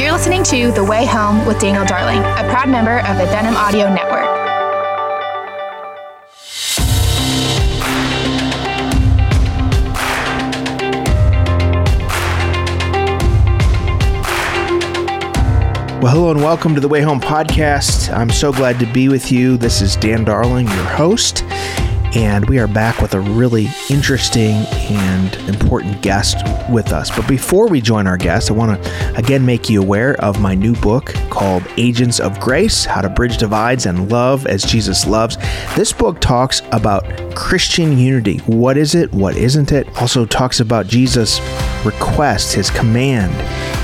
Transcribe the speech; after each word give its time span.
You're 0.00 0.12
listening 0.12 0.42
to 0.44 0.72
The 0.72 0.82
Way 0.82 1.04
Home 1.04 1.44
with 1.44 1.58
Daniel 1.58 1.84
Darling, 1.84 2.20
a 2.20 2.50
proud 2.50 2.70
member 2.70 3.00
of 3.00 3.18
the 3.18 3.26
Denim 3.26 3.54
Audio 3.54 3.92
Network. 3.92 4.24
Well, 16.00 16.14
hello 16.14 16.30
and 16.30 16.40
welcome 16.40 16.74
to 16.74 16.80
the 16.80 16.88
Way 16.88 17.02
Home 17.02 17.20
podcast. 17.20 18.10
I'm 18.10 18.30
so 18.30 18.54
glad 18.54 18.78
to 18.78 18.86
be 18.86 19.10
with 19.10 19.30
you. 19.30 19.58
This 19.58 19.82
is 19.82 19.96
Dan 19.96 20.24
Darling, 20.24 20.66
your 20.66 20.84
host, 20.84 21.44
and 22.14 22.48
we 22.48 22.58
are 22.58 22.66
back 22.66 23.00
with 23.00 23.14
a 23.14 23.20
really 23.20 23.68
interesting 23.88 24.54
and 24.90 25.34
important 25.48 26.02
guest 26.02 26.44
with 26.68 26.92
us. 26.92 27.14
But 27.14 27.28
before 27.28 27.68
we 27.68 27.80
join 27.80 28.06
our 28.06 28.16
guest, 28.16 28.50
I 28.50 28.54
want 28.54 28.82
to 28.82 29.14
again 29.16 29.46
make 29.46 29.70
you 29.70 29.80
aware 29.80 30.14
of 30.16 30.40
my 30.40 30.54
new 30.54 30.74
book 30.74 31.14
called 31.30 31.62
Agents 31.76 32.18
of 32.18 32.40
Grace 32.40 32.84
How 32.84 33.00
to 33.00 33.08
Bridge 33.08 33.36
Divides 33.36 33.86
and 33.86 34.10
Love 34.10 34.46
as 34.46 34.64
Jesus 34.64 35.06
Loves. 35.06 35.36
This 35.76 35.92
book 35.92 36.20
talks 36.20 36.62
about 36.72 37.04
Christian 37.36 37.96
unity. 37.96 38.38
What 38.38 38.76
is 38.76 38.94
it? 38.94 39.12
What 39.12 39.36
isn't 39.36 39.70
it? 39.70 39.88
Also 40.00 40.26
talks 40.26 40.58
about 40.58 40.88
Jesus' 40.88 41.40
request, 41.84 42.54
his 42.54 42.70
command 42.70 43.32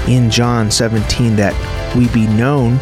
in 0.09 0.31
John 0.31 0.71
17 0.71 1.37
that 1.37 1.55
we 1.97 2.09
be 2.09 2.27
known 2.27 2.79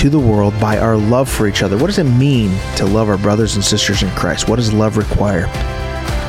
to 0.00 0.08
the 0.08 0.18
world 0.18 0.58
by 0.58 0.78
our 0.78 0.96
love 0.96 1.28
for 1.28 1.46
each 1.46 1.62
other. 1.62 1.76
What 1.76 1.88
does 1.88 1.98
it 1.98 2.04
mean 2.04 2.58
to 2.76 2.86
love 2.86 3.10
our 3.10 3.18
brothers 3.18 3.56
and 3.56 3.62
sisters 3.62 4.02
in 4.02 4.08
Christ? 4.12 4.48
What 4.48 4.56
does 4.56 4.72
love 4.72 4.96
require? 4.96 5.44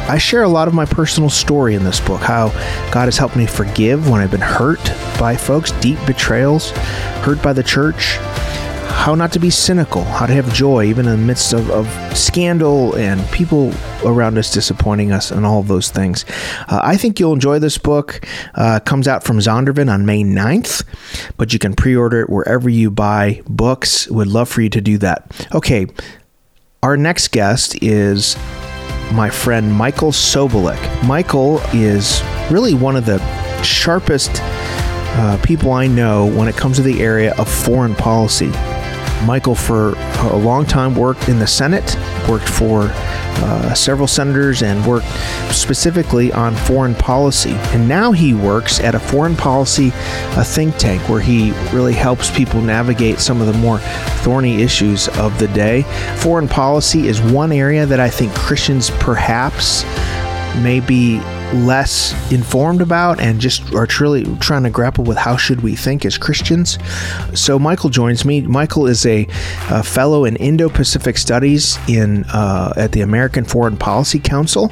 I 0.09 0.17
share 0.17 0.43
a 0.43 0.49
lot 0.49 0.67
of 0.67 0.73
my 0.73 0.83
personal 0.83 1.29
story 1.29 1.75
in 1.75 1.85
this 1.85 2.01
book, 2.01 2.19
how 2.19 2.49
God 2.91 3.05
has 3.05 3.17
helped 3.17 3.37
me 3.37 3.45
forgive 3.45 4.09
when 4.09 4.19
I've 4.19 4.29
been 4.29 4.41
hurt 4.41 4.83
by 5.17 5.37
folks, 5.37 5.71
deep 5.79 5.97
betrayals, 6.05 6.71
hurt 7.21 7.41
by 7.41 7.53
the 7.53 7.63
church, 7.63 8.17
how 8.91 9.15
not 9.15 9.31
to 9.33 9.39
be 9.39 9.49
cynical, 9.49 10.03
how 10.03 10.25
to 10.25 10.33
have 10.33 10.53
joy 10.53 10.85
even 10.85 11.07
in 11.07 11.11
the 11.11 11.25
midst 11.25 11.53
of, 11.53 11.69
of 11.71 11.87
scandal 12.17 12.95
and 12.95 13.25
people 13.31 13.73
around 14.05 14.37
us 14.37 14.53
disappointing 14.53 15.11
us, 15.11 15.31
and 15.31 15.45
all 15.45 15.63
those 15.63 15.89
things. 15.89 16.25
Uh, 16.67 16.79
I 16.83 16.97
think 16.97 17.19
you'll 17.19 17.33
enjoy 17.33 17.59
this 17.59 17.77
book. 17.77 18.25
Uh, 18.55 18.79
comes 18.79 19.07
out 19.07 19.23
from 19.23 19.37
Zondervan 19.37 19.91
on 19.91 20.05
May 20.05 20.23
9th, 20.23 20.83
but 21.37 21.53
you 21.53 21.59
can 21.59 21.73
pre 21.73 21.95
order 21.95 22.21
it 22.21 22.29
wherever 22.29 22.69
you 22.69 22.91
buy 22.91 23.41
books. 23.47 24.07
Would 24.09 24.27
love 24.27 24.49
for 24.49 24.61
you 24.61 24.69
to 24.69 24.81
do 24.81 24.97
that. 24.99 25.47
Okay, 25.53 25.87
our 26.83 26.97
next 26.97 27.29
guest 27.29 27.81
is 27.81 28.35
my 29.13 29.29
friend 29.29 29.73
Michael 29.73 30.11
Sobolik. 30.11 30.79
Michael 31.05 31.59
is 31.73 32.21
really 32.49 32.73
one 32.73 32.95
of 32.95 33.05
the 33.05 33.19
sharpest 33.63 34.31
uh, 35.13 35.37
people 35.43 35.73
I 35.73 35.87
know 35.87 36.25
when 36.25 36.47
it 36.47 36.55
comes 36.55 36.77
to 36.77 36.83
the 36.83 37.01
area 37.01 37.35
of 37.37 37.49
foreign 37.49 37.95
policy. 37.95 38.51
Michael, 39.25 39.55
for 39.55 39.93
a 40.19 40.35
long 40.35 40.65
time, 40.65 40.95
worked 40.95 41.29
in 41.29 41.39
the 41.39 41.47
Senate, 41.47 41.95
worked 42.27 42.47
for 42.49 42.89
uh, 42.93 43.73
several 43.73 44.07
senators, 44.07 44.61
and 44.61 44.85
worked 44.85 45.07
specifically 45.51 46.31
on 46.33 46.55
foreign 46.55 46.95
policy. 46.95 47.51
And 47.73 47.87
now 47.87 48.11
he 48.11 48.33
works 48.33 48.79
at 48.79 48.95
a 48.95 48.99
foreign 48.99 49.35
policy 49.35 49.89
a 50.37 50.43
think 50.43 50.77
tank 50.77 51.07
where 51.09 51.21
he 51.21 51.51
really 51.73 51.93
helps 51.93 52.35
people 52.35 52.61
navigate 52.61 53.19
some 53.19 53.41
of 53.41 53.47
the 53.47 53.53
more 53.53 53.79
thorny 54.23 54.61
issues 54.61 55.07
of 55.09 55.37
the 55.39 55.47
day. 55.49 55.83
Foreign 56.17 56.47
policy 56.47 57.07
is 57.07 57.21
one 57.21 57.51
area 57.51 57.85
that 57.85 57.99
I 57.99 58.09
think 58.09 58.33
Christians 58.33 58.89
perhaps 58.89 59.83
may 60.61 60.79
be 60.79 61.21
less 61.53 62.13
informed 62.31 62.81
about 62.81 63.19
and 63.19 63.41
just 63.41 63.73
are 63.73 63.85
truly 63.85 64.23
trying 64.37 64.63
to 64.63 64.69
grapple 64.69 65.03
with 65.03 65.17
how 65.17 65.35
should 65.35 65.61
we 65.61 65.75
think 65.75 66.05
as 66.05 66.17
Christians. 66.17 66.77
So 67.33 67.59
Michael 67.59 67.89
joins 67.89 68.23
me. 68.23 68.41
Michael 68.41 68.87
is 68.87 69.05
a, 69.05 69.27
a 69.69 69.83
fellow 69.83 70.25
in 70.25 70.35
Indo-Pacific 70.37 71.17
Studies 71.17 71.77
in 71.87 72.23
uh, 72.33 72.73
at 72.77 72.93
the 72.93 73.01
American 73.01 73.43
Foreign 73.43 73.75
Policy 73.75 74.19
Council, 74.19 74.71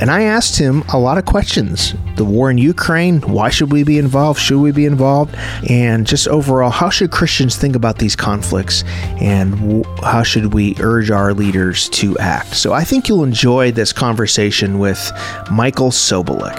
and 0.00 0.10
I 0.10 0.22
asked 0.22 0.58
him 0.58 0.82
a 0.92 0.98
lot 0.98 1.16
of 1.16 1.24
questions: 1.24 1.94
the 2.16 2.24
war 2.24 2.50
in 2.50 2.58
Ukraine, 2.58 3.20
why 3.22 3.48
should 3.48 3.72
we 3.72 3.82
be 3.82 3.98
involved, 3.98 4.40
should 4.40 4.60
we 4.60 4.72
be 4.72 4.84
involved, 4.84 5.34
and 5.68 6.06
just 6.06 6.28
overall, 6.28 6.70
how 6.70 6.90
should 6.90 7.10
Christians 7.10 7.56
think 7.56 7.76
about 7.76 7.98
these 7.98 8.14
conflicts, 8.14 8.84
and 9.20 9.52
w- 9.56 9.84
how 10.02 10.22
should 10.22 10.52
we 10.52 10.74
urge 10.80 11.10
our 11.10 11.32
leaders 11.32 11.88
to 11.90 12.18
act? 12.18 12.56
So 12.56 12.72
I 12.72 12.84
think 12.84 13.08
you'll 13.08 13.24
enjoy 13.24 13.72
this 13.72 13.92
conversation 13.92 14.78
with 14.78 15.10
Michael. 15.50 15.90
Sobolik. 16.10 16.56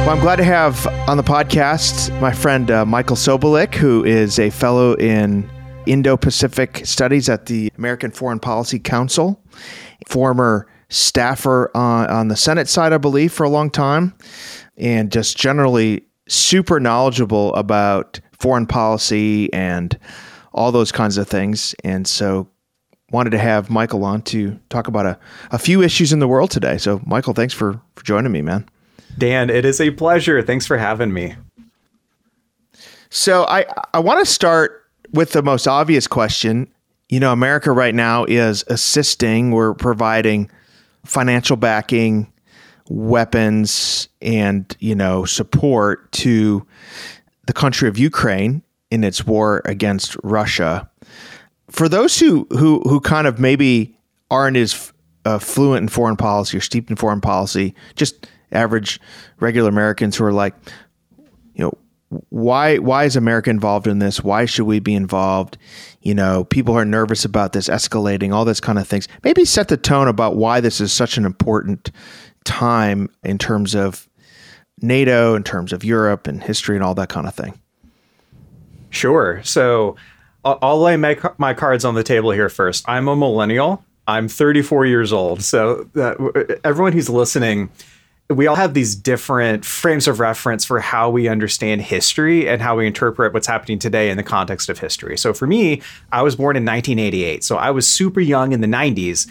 Well, 0.00 0.10
I'm 0.10 0.18
glad 0.18 0.36
to 0.36 0.44
have 0.44 0.88
on 1.08 1.16
the 1.16 1.22
podcast 1.22 2.20
my 2.20 2.32
friend 2.32 2.68
uh, 2.68 2.84
Michael 2.84 3.14
Sobolik, 3.14 3.76
who 3.76 4.04
is 4.04 4.40
a 4.40 4.50
fellow 4.50 4.94
in 4.94 5.48
Indo 5.86 6.16
Pacific 6.16 6.84
Studies 6.84 7.28
at 7.28 7.46
the 7.46 7.72
American 7.78 8.10
Foreign 8.10 8.40
Policy 8.40 8.80
Council, 8.80 9.40
former 10.08 10.66
staffer 10.92 11.70
on, 11.74 12.06
on 12.08 12.28
the 12.28 12.36
Senate 12.36 12.68
side, 12.68 12.92
I 12.92 12.98
believe, 12.98 13.32
for 13.32 13.44
a 13.44 13.48
long 13.48 13.70
time, 13.70 14.14
and 14.76 15.10
just 15.10 15.36
generally 15.36 16.04
super 16.28 16.78
knowledgeable 16.78 17.54
about 17.54 18.20
foreign 18.38 18.66
policy 18.66 19.52
and 19.52 19.98
all 20.52 20.70
those 20.70 20.92
kinds 20.92 21.16
of 21.16 21.26
things. 21.26 21.74
And 21.82 22.06
so 22.06 22.48
wanted 23.10 23.30
to 23.30 23.38
have 23.38 23.70
Michael 23.70 24.04
on 24.04 24.22
to 24.22 24.58
talk 24.68 24.88
about 24.88 25.06
a, 25.06 25.18
a 25.50 25.58
few 25.58 25.82
issues 25.82 26.12
in 26.12 26.18
the 26.18 26.28
world 26.28 26.50
today. 26.50 26.78
So, 26.78 27.00
Michael, 27.06 27.34
thanks 27.34 27.54
for, 27.54 27.80
for 27.96 28.04
joining 28.04 28.32
me, 28.32 28.42
man. 28.42 28.68
Dan, 29.18 29.50
it 29.50 29.64
is 29.64 29.80
a 29.80 29.90
pleasure. 29.90 30.42
Thanks 30.42 30.66
for 30.66 30.78
having 30.78 31.12
me. 31.12 31.34
So, 33.10 33.44
I, 33.44 33.66
I 33.92 33.98
want 33.98 34.24
to 34.24 34.30
start 34.30 34.84
with 35.12 35.32
the 35.32 35.42
most 35.42 35.68
obvious 35.68 36.06
question. 36.06 36.68
You 37.10 37.20
know, 37.20 37.32
America 37.32 37.70
right 37.72 37.94
now 37.94 38.24
is 38.24 38.64
assisting, 38.68 39.50
we're 39.50 39.74
providing 39.74 40.50
financial 41.04 41.56
backing, 41.56 42.32
weapons, 42.88 44.08
and 44.20 44.76
you 44.80 44.94
know 44.94 45.24
support 45.24 46.10
to 46.12 46.66
the 47.46 47.52
country 47.52 47.88
of 47.88 47.98
Ukraine 47.98 48.62
in 48.90 49.04
its 49.04 49.26
war 49.26 49.62
against 49.64 50.16
Russia. 50.22 50.88
For 51.70 51.88
those 51.88 52.18
who 52.18 52.46
who 52.50 52.80
who 52.80 53.00
kind 53.00 53.26
of 53.26 53.38
maybe 53.38 53.96
aren't 54.30 54.56
as 54.56 54.92
uh, 55.24 55.38
fluent 55.38 55.82
in 55.82 55.88
foreign 55.88 56.16
policy 56.16 56.56
or 56.56 56.60
steeped 56.60 56.90
in 56.90 56.96
foreign 56.96 57.20
policy, 57.20 57.74
just 57.94 58.28
average 58.52 59.00
regular 59.40 59.68
Americans 59.68 60.16
who 60.16 60.24
are 60.24 60.32
like, 60.32 60.54
you 61.54 61.64
know, 61.64 61.72
why 62.28 62.78
why 62.78 63.04
is 63.04 63.16
America 63.16 63.50
involved 63.50 63.86
in 63.86 63.98
this? 63.98 64.22
Why 64.22 64.44
should 64.44 64.66
we 64.66 64.80
be 64.80 64.94
involved? 64.94 65.56
You 66.02 66.14
know, 66.14 66.44
people 66.44 66.76
are 66.76 66.84
nervous 66.84 67.24
about 67.24 67.52
this 67.52 67.68
escalating, 67.68 68.32
all 68.32 68.44
this 68.44 68.60
kind 68.60 68.78
of 68.78 68.88
things. 68.88 69.08
Maybe 69.22 69.44
set 69.44 69.68
the 69.68 69.76
tone 69.76 70.08
about 70.08 70.36
why 70.36 70.60
this 70.60 70.80
is 70.80 70.92
such 70.92 71.16
an 71.16 71.24
important 71.24 71.90
time 72.44 73.08
in 73.22 73.38
terms 73.38 73.74
of 73.74 74.08
NATO, 74.80 75.34
in 75.34 75.44
terms 75.44 75.72
of 75.72 75.84
Europe 75.84 76.26
and 76.26 76.42
history 76.42 76.76
and 76.76 76.84
all 76.84 76.94
that 76.96 77.08
kind 77.08 77.26
of 77.26 77.34
thing. 77.34 77.58
Sure. 78.90 79.40
So 79.44 79.96
I'll 80.44 80.80
lay 80.80 80.96
my, 80.96 81.18
my 81.38 81.54
cards 81.54 81.84
on 81.84 81.94
the 81.94 82.02
table 82.02 82.32
here 82.32 82.48
first. 82.48 82.84
I'm 82.88 83.08
a 83.08 83.16
millennial. 83.16 83.84
I'm 84.08 84.28
34 84.28 84.86
years 84.86 85.12
old. 85.12 85.42
So 85.42 85.88
uh, 85.94 86.14
everyone 86.64 86.92
who's 86.92 87.08
listening, 87.08 87.70
we 88.28 88.46
all 88.46 88.56
have 88.56 88.74
these 88.74 88.94
different 88.94 89.64
frames 89.64 90.08
of 90.08 90.20
reference 90.20 90.64
for 90.64 90.80
how 90.80 91.10
we 91.10 91.28
understand 91.28 91.82
history 91.82 92.48
and 92.48 92.62
how 92.62 92.76
we 92.76 92.86
interpret 92.86 93.32
what's 93.34 93.46
happening 93.46 93.78
today 93.78 94.10
in 94.10 94.16
the 94.16 94.22
context 94.22 94.68
of 94.68 94.78
history. 94.78 95.18
So 95.18 95.34
for 95.34 95.46
me, 95.46 95.82
I 96.12 96.22
was 96.22 96.36
born 96.36 96.56
in 96.56 96.64
1988. 96.64 97.44
So 97.44 97.56
I 97.56 97.70
was 97.70 97.88
super 97.88 98.20
young 98.20 98.52
in 98.52 98.60
the 98.60 98.66
90s. 98.66 99.28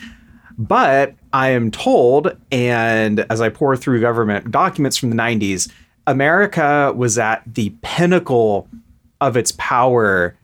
But 0.57 1.15
I 1.33 1.49
am 1.49 1.71
told, 1.71 2.37
and 2.51 3.25
as 3.31 3.41
I 3.41 3.49
pour 3.49 3.75
through 3.75 4.01
government 4.01 4.51
documents 4.51 4.97
from 4.97 5.09
the 5.09 5.15
90s, 5.15 5.71
America 6.05 6.93
was 6.95 7.17
at 7.17 7.41
the 7.51 7.73
pinnacle 7.81 8.67
of 9.21 9.37
its 9.37 9.53
power 9.53 10.35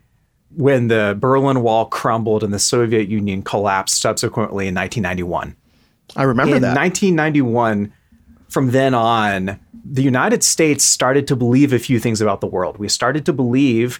when 0.56 0.88
the 0.88 1.16
Berlin 1.20 1.62
Wall 1.62 1.86
crumbled 1.86 2.44
and 2.44 2.54
the 2.54 2.60
Soviet 2.60 3.10
Union 3.10 3.44
collapsed 3.44 4.02
subsequently 4.02 4.68
in 4.68 4.74
1991. 4.74 5.56
I 6.16 6.24
remember 6.24 6.56
in 6.56 6.62
that. 6.64 6.76
1991, 6.76 7.94
from 8.50 8.72
then 8.72 8.94
on, 8.94 9.60
the 9.84 10.04
United 10.04 10.44
States 10.44 10.84
started 10.84 11.28
to 11.28 11.36
believe 11.36 11.74
a 11.74 11.80
few 11.80 12.00
things 12.00 12.22
about 12.22 12.42
the 12.42 12.48
world. 12.48 12.78
We 12.78 12.90
started 12.90 13.26
to 13.26 13.34
believe 13.34 14.00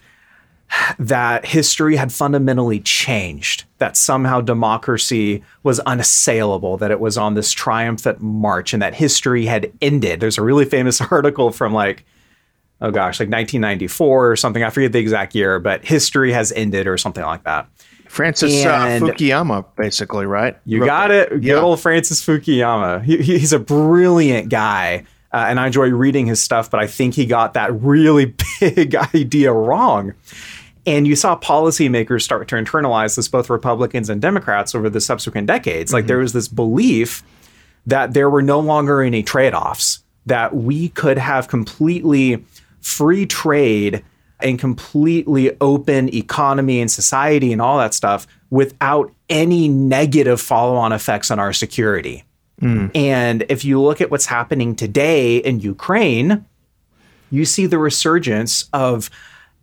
that 0.98 1.46
history 1.46 1.96
had 1.96 2.12
fundamentally 2.12 2.80
changed, 2.80 3.64
that 3.78 3.96
somehow 3.96 4.40
democracy 4.40 5.42
was 5.62 5.80
unassailable, 5.80 6.76
that 6.76 6.90
it 6.90 7.00
was 7.00 7.16
on 7.16 7.34
this 7.34 7.52
triumphant 7.52 8.20
march, 8.20 8.74
and 8.74 8.82
that 8.82 8.94
history 8.94 9.46
had 9.46 9.72
ended. 9.80 10.20
There's 10.20 10.36
a 10.36 10.42
really 10.42 10.66
famous 10.66 11.00
article 11.10 11.50
from 11.50 11.72
like 11.72 12.04
oh 12.80 12.90
gosh, 12.90 13.18
like 13.18 13.28
1994 13.28 14.30
or 14.30 14.36
something. 14.36 14.62
I 14.62 14.70
forget 14.70 14.92
the 14.92 14.98
exact 14.98 15.34
year, 15.34 15.58
but 15.58 15.84
history 15.84 16.32
has 16.32 16.52
ended 16.52 16.86
or 16.86 16.96
something 16.96 17.24
like 17.24 17.44
that. 17.44 17.68
Francis 18.08 18.64
uh, 18.64 18.98
Fukuyama, 19.00 19.64
basically, 19.76 20.26
right? 20.26 20.56
You 20.64 20.84
got 20.84 21.10
it. 21.10 21.28
Good 21.30 21.44
yeah. 21.44 21.54
old 21.54 21.80
Francis 21.80 22.24
Fukuyama. 22.24 23.02
He, 23.04 23.18
he's 23.18 23.52
a 23.52 23.58
brilliant 23.58 24.48
guy. 24.48 25.04
Uh, 25.32 25.44
and 25.48 25.60
I 25.60 25.66
enjoy 25.66 25.90
reading 25.90 26.26
his 26.26 26.42
stuff, 26.42 26.70
but 26.70 26.80
I 26.80 26.86
think 26.86 27.14
he 27.14 27.26
got 27.26 27.52
that 27.54 27.72
really 27.82 28.34
big 28.60 28.94
idea 28.94 29.52
wrong. 29.52 30.14
And 30.86 31.06
you 31.06 31.16
saw 31.16 31.38
policymakers 31.38 32.22
start 32.22 32.48
to 32.48 32.56
internalize 32.56 33.16
this, 33.16 33.28
both 33.28 33.50
Republicans 33.50 34.08
and 34.08 34.22
Democrats, 34.22 34.74
over 34.74 34.88
the 34.88 35.02
subsequent 35.02 35.46
decades. 35.46 35.90
Mm-hmm. 35.90 35.96
Like 35.96 36.06
there 36.06 36.18
was 36.18 36.32
this 36.32 36.48
belief 36.48 37.22
that 37.86 38.14
there 38.14 38.30
were 38.30 38.42
no 38.42 38.58
longer 38.58 39.02
any 39.02 39.22
trade 39.22 39.52
offs, 39.52 40.02
that 40.24 40.54
we 40.54 40.88
could 40.90 41.18
have 41.18 41.48
completely 41.48 42.42
free 42.80 43.26
trade 43.26 44.02
and 44.40 44.58
completely 44.58 45.56
open 45.60 46.12
economy 46.14 46.80
and 46.80 46.90
society 46.90 47.52
and 47.52 47.60
all 47.60 47.78
that 47.78 47.94
stuff 47.94 48.26
without 48.50 49.12
any 49.28 49.68
negative 49.68 50.40
follow 50.40 50.76
on 50.76 50.92
effects 50.92 51.30
on 51.30 51.38
our 51.38 51.52
security. 51.52 52.24
Mm. 52.60 52.90
And 52.94 53.44
if 53.48 53.64
you 53.64 53.80
look 53.80 54.00
at 54.00 54.10
what's 54.10 54.26
happening 54.26 54.74
today 54.74 55.38
in 55.38 55.60
Ukraine, 55.60 56.44
you 57.30 57.44
see 57.44 57.66
the 57.66 57.78
resurgence 57.78 58.68
of 58.72 59.10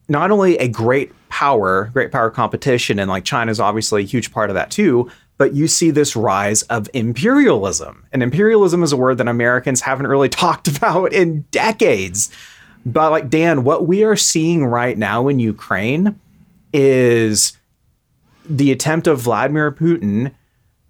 not 0.08 0.32
only 0.32 0.58
a 0.58 0.68
great 0.68 1.12
power, 1.30 1.90
great 1.94 2.12
power 2.12 2.30
competition, 2.30 3.00
and 3.00 3.10
like 3.10 3.26
China's 3.26 3.60
obviously 3.60 4.04
a 4.04 4.06
huge 4.06 4.32
part 4.32 4.50
of 4.50 4.54
that 4.54 4.72
too, 4.72 5.10
but 5.38 5.54
you 5.54 5.68
see 5.68 5.92
this 5.92 6.16
rise 6.16 6.62
of 6.64 6.90
imperialism. 6.94 8.06
And 8.14 8.24
imperialism 8.24 8.84
is 8.84 8.94
a 8.94 8.98
word 8.98 9.18
that 9.18 9.28
Americans 9.28 9.82
haven't 9.82 10.08
really 10.08 10.30
talked 10.46 10.68
about 10.68 11.12
in 11.12 11.42
decades. 11.52 12.32
But 12.86 13.12
like 13.12 13.30
Dan, 13.30 13.64
what 13.64 13.88
we 13.88 14.04
are 14.04 14.16
seeing 14.16 14.66
right 14.66 14.98
now 14.98 15.28
in 15.28 15.40
Ukraine 15.40 16.20
is 16.74 17.58
the 18.48 18.72
attempt 18.72 19.08
of 19.08 19.22
Vladimir 19.22 19.72
Putin 19.72 20.32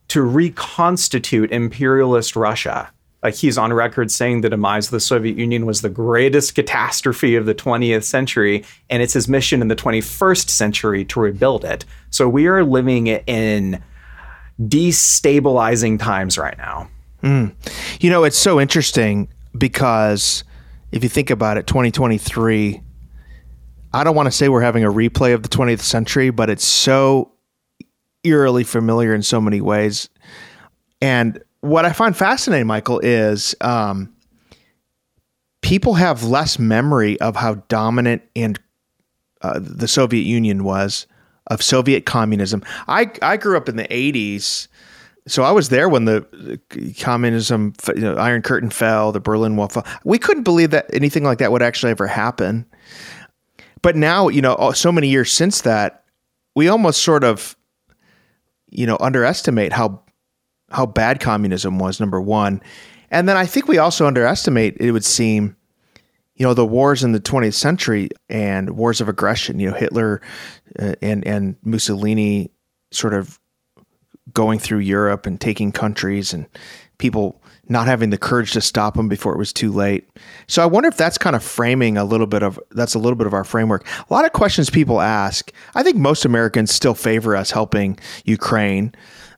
to 0.09 0.21
reconstitute 0.21 1.51
imperialist 1.51 2.35
Russia. 2.35 2.91
Like 3.23 3.35
he's 3.35 3.57
on 3.57 3.73
record 3.73 4.11
saying 4.11 4.41
the 4.41 4.49
demise 4.49 4.87
of 4.87 4.91
the 4.91 4.99
Soviet 4.99 5.37
Union 5.37 5.65
was 5.65 5.81
the 5.81 5.89
greatest 5.89 6.53
catastrophe 6.53 7.35
of 7.35 7.47
the 7.47 7.55
20th 7.55 8.03
century, 8.03 8.63
and 8.89 9.01
it's 9.01 9.13
his 9.13 9.27
mission 9.27 9.61
in 9.61 9.67
the 9.67 9.75
21st 9.75 10.49
century 10.49 11.05
to 11.05 11.19
rebuild 11.19 11.65
it. 11.65 11.85
So 12.11 12.29
we 12.29 12.45
are 12.45 12.63
living 12.63 13.07
in 13.07 13.81
destabilizing 14.61 15.97
times 15.99 16.37
right 16.37 16.57
now. 16.57 16.87
Mm. 17.23 17.53
You 17.99 18.11
know, 18.11 18.25
it's 18.25 18.37
so 18.37 18.61
interesting 18.61 19.27
because 19.57 20.43
if 20.91 21.03
you 21.03 21.09
think 21.09 21.29
about 21.29 21.57
it, 21.57 21.67
2023, 21.67 22.81
I 23.93 24.03
don't 24.03 24.15
want 24.15 24.27
to 24.27 24.31
say 24.31 24.49
we're 24.49 24.61
having 24.61 24.83
a 24.83 24.91
replay 24.91 25.33
of 25.33 25.43
the 25.43 25.49
20th 25.49 25.81
century, 25.81 26.29
but 26.29 26.49
it's 26.49 26.65
so 26.65 27.31
eerily 28.23 28.63
familiar 28.63 29.13
in 29.13 29.21
so 29.21 29.39
many 29.39 29.61
ways. 29.61 30.09
And 31.01 31.41
what 31.61 31.85
I 31.85 31.91
find 31.91 32.15
fascinating, 32.15 32.67
Michael, 32.67 32.99
is 32.99 33.55
um, 33.61 34.13
people 35.61 35.95
have 35.95 36.23
less 36.23 36.59
memory 36.59 37.19
of 37.21 37.35
how 37.35 37.55
dominant 37.67 38.21
and 38.35 38.59
uh, 39.41 39.59
the 39.61 39.87
Soviet 39.87 40.23
Union 40.23 40.63
was 40.63 41.07
of 41.47 41.61
Soviet 41.61 42.05
communism. 42.05 42.63
I 42.87 43.11
I 43.21 43.37
grew 43.37 43.57
up 43.57 43.69
in 43.69 43.75
the 43.75 43.87
80s 43.87 44.67
so 45.27 45.43
I 45.43 45.51
was 45.51 45.69
there 45.69 45.89
when 45.89 46.05
the 46.05 46.59
communism, 46.99 47.73
you 47.87 48.01
know, 48.01 48.15
Iron 48.15 48.43
Curtain 48.43 48.69
fell, 48.69 49.11
the 49.11 49.19
Berlin 49.19 49.55
Wall 49.55 49.69
fell. 49.69 49.85
We 50.03 50.19
couldn't 50.19 50.43
believe 50.43 50.69
that 50.71 50.85
anything 50.93 51.23
like 51.23 51.39
that 51.39 51.51
would 51.51 51.63
actually 51.63 51.91
ever 51.91 52.05
happen. 52.05 52.65
But 53.81 53.95
now, 53.95 54.27
you 54.27 54.41
know, 54.41 54.71
so 54.73 54.91
many 54.91 55.09
years 55.09 55.31
since 55.31 55.61
that, 55.61 56.03
we 56.55 56.67
almost 56.67 57.01
sort 57.01 57.23
of, 57.23 57.55
you 58.69 58.85
know, 58.85 58.97
underestimate 58.99 59.73
how 59.73 60.01
how 60.71 60.85
bad 60.85 61.19
communism 61.19 61.79
was. 61.79 61.99
Number 61.99 62.21
one, 62.21 62.61
and 63.09 63.27
then 63.27 63.37
I 63.37 63.45
think 63.45 63.67
we 63.67 63.77
also 63.77 64.05
underestimate. 64.07 64.77
It 64.79 64.91
would 64.91 65.05
seem, 65.05 65.55
you 66.35 66.45
know, 66.45 66.53
the 66.53 66.65
wars 66.65 67.03
in 67.03 67.13
the 67.13 67.19
20th 67.19 67.53
century 67.55 68.09
and 68.29 68.77
wars 68.77 69.01
of 69.01 69.09
aggression. 69.09 69.59
You 69.59 69.71
know, 69.71 69.75
Hitler 69.75 70.21
uh, 70.79 70.93
and 71.01 71.25
and 71.25 71.55
Mussolini 71.63 72.51
sort 72.91 73.13
of 73.13 73.39
going 74.35 74.59
through 74.59 74.79
Europe 74.79 75.25
and 75.25 75.41
taking 75.41 75.71
countries 75.71 76.31
and 76.31 76.45
people 76.99 77.41
not 77.67 77.87
having 77.87 78.11
the 78.11 78.17
courage 78.17 78.51
to 78.51 78.61
stop 78.61 78.93
them 78.93 79.09
before 79.09 79.33
it 79.33 79.39
was 79.39 79.51
too 79.51 79.71
late. 79.71 80.07
So 80.47 80.61
I 80.61 80.67
wonder 80.67 80.87
if 80.87 80.97
that's 80.97 81.17
kind 81.17 81.35
of 81.35 81.43
framing 81.43 81.97
a 81.97 82.05
little 82.05 82.27
bit 82.27 82.43
of 82.43 82.59
that's 82.71 82.93
a 82.93 82.99
little 82.99 83.15
bit 83.15 83.25
of 83.25 83.33
our 83.33 83.43
framework. 83.43 83.87
A 84.07 84.13
lot 84.13 84.25
of 84.25 84.33
questions 84.33 84.69
people 84.69 85.01
ask. 85.01 85.51
I 85.73 85.81
think 85.81 85.97
most 85.97 86.25
Americans 86.25 86.71
still 86.71 86.93
favor 86.93 87.35
us 87.35 87.49
helping 87.49 87.97
Ukraine, 88.25 88.93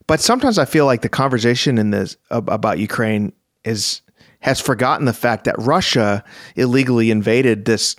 but 0.06 0.20
sometimes 0.20 0.58
I 0.58 0.66
feel 0.66 0.84
like 0.84 1.00
the 1.00 1.08
conversation 1.08 1.78
in 1.78 1.90
this 1.90 2.18
about 2.30 2.78
Ukraine 2.78 3.32
is 3.64 4.02
has 4.40 4.60
forgotten 4.60 5.06
the 5.06 5.12
fact 5.12 5.44
that 5.44 5.56
Russia 5.58 6.22
illegally 6.54 7.10
invaded 7.10 7.64
this 7.64 7.96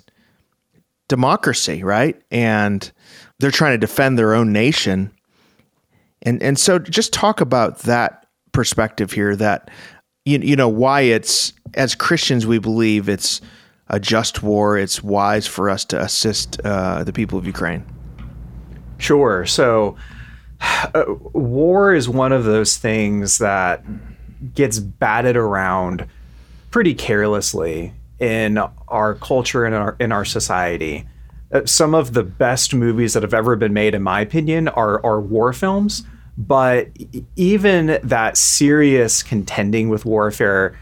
democracy, 1.08 1.82
right? 1.82 2.20
And 2.30 2.90
they're 3.40 3.50
trying 3.50 3.74
to 3.74 3.78
defend 3.78 4.18
their 4.18 4.32
own 4.32 4.52
nation 4.52 5.12
and 6.22 6.42
and 6.42 6.58
so 6.58 6.78
just 6.78 7.12
talk 7.12 7.40
about 7.40 7.80
that 7.80 8.26
perspective 8.52 9.12
here 9.12 9.36
that 9.36 9.70
you, 10.24 10.38
you 10.38 10.56
know 10.56 10.68
why 10.68 11.02
it's 11.02 11.52
as 11.74 11.94
Christians 11.94 12.46
we 12.46 12.58
believe 12.58 13.08
it's 13.08 13.40
a 13.90 13.98
just 13.98 14.42
war. 14.42 14.78
It's 14.78 15.02
wise 15.02 15.46
for 15.46 15.68
us 15.68 15.84
to 15.86 16.00
assist 16.00 16.60
uh, 16.64 17.04
the 17.04 17.12
people 17.12 17.38
of 17.38 17.46
Ukraine. 17.46 17.84
Sure. 18.98 19.44
So 19.46 19.96
uh, 20.94 21.04
war 21.32 21.92
is 21.94 22.08
one 22.08 22.32
of 22.32 22.44
those 22.44 22.76
things 22.76 23.38
that 23.38 23.84
gets 24.54 24.78
batted 24.78 25.36
around 25.36 26.06
pretty 26.70 26.94
carelessly 26.94 27.92
in 28.20 28.58
our 28.88 29.14
culture 29.16 29.64
and 29.64 29.74
in 29.74 29.80
our, 29.80 29.96
in 29.98 30.12
our 30.12 30.24
society. 30.24 31.06
Uh, 31.52 31.64
some 31.64 31.94
of 31.94 32.12
the 32.12 32.22
best 32.22 32.74
movies 32.74 33.14
that 33.14 33.22
have 33.22 33.34
ever 33.34 33.56
been 33.56 33.72
made, 33.72 33.94
in 33.94 34.02
my 34.02 34.20
opinion, 34.20 34.68
are 34.68 35.04
are 35.04 35.20
war 35.20 35.52
films. 35.52 36.04
But 36.38 36.88
even 37.36 37.98
that 38.02 38.36
serious 38.38 39.22
contending 39.22 39.88
with 39.88 40.04
warfare 40.04 40.78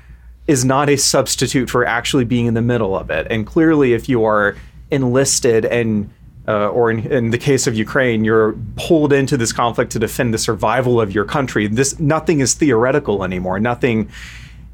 is 0.47 0.65
not 0.65 0.89
a 0.89 0.97
substitute 0.97 1.69
for 1.69 1.85
actually 1.85 2.25
being 2.25 2.47
in 2.47 2.55
the 2.55 2.63
middle 2.63 2.97
of 2.97 3.11
it. 3.11 3.27
And 3.31 3.47
clearly, 3.47 3.93
if 3.93 4.09
you 4.09 4.25
are 4.25 4.57
enlisted 4.91 5.65
and 5.65 6.11
uh, 6.47 6.69
or 6.71 6.91
in, 6.91 7.01
in, 7.13 7.31
the 7.31 7.37
case 7.37 7.67
of 7.67 7.75
Ukraine, 7.75 8.25
you're 8.25 8.55
pulled 8.77 9.13
into 9.13 9.37
this 9.37 9.53
conflict 9.53 9.93
to 9.93 9.99
defend 9.99 10.33
the 10.33 10.39
survival 10.39 10.99
of 10.99 11.15
your 11.15 11.27
country. 11.27 11.67
This 11.67 12.01
nothing 12.01 12.41
is 12.41 12.55
theoretical 12.55 13.23
anymore. 13.23 13.61
Nothing 13.61 14.09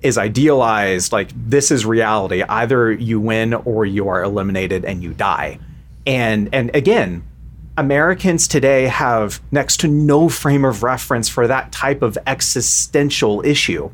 is 0.00 0.16
idealized. 0.16 1.10
Like 1.12 1.30
this 1.34 1.72
is 1.72 1.84
reality. 1.84 2.44
Either 2.44 2.92
you 2.92 3.18
win 3.18 3.54
or 3.54 3.84
you 3.84 4.08
are 4.08 4.22
eliminated 4.22 4.84
and 4.84 5.02
you 5.02 5.14
die. 5.14 5.58
And 6.06 6.48
and 6.52 6.74
again, 6.74 7.24
Americans 7.76 8.46
today 8.46 8.84
have 8.84 9.40
next 9.50 9.80
to 9.80 9.88
no 9.88 10.28
frame 10.28 10.64
of 10.64 10.82
reference 10.82 11.28
for 11.28 11.46
that 11.46 11.72
type 11.72 12.02
of 12.02 12.16
existential 12.26 13.44
issue. 13.44 13.90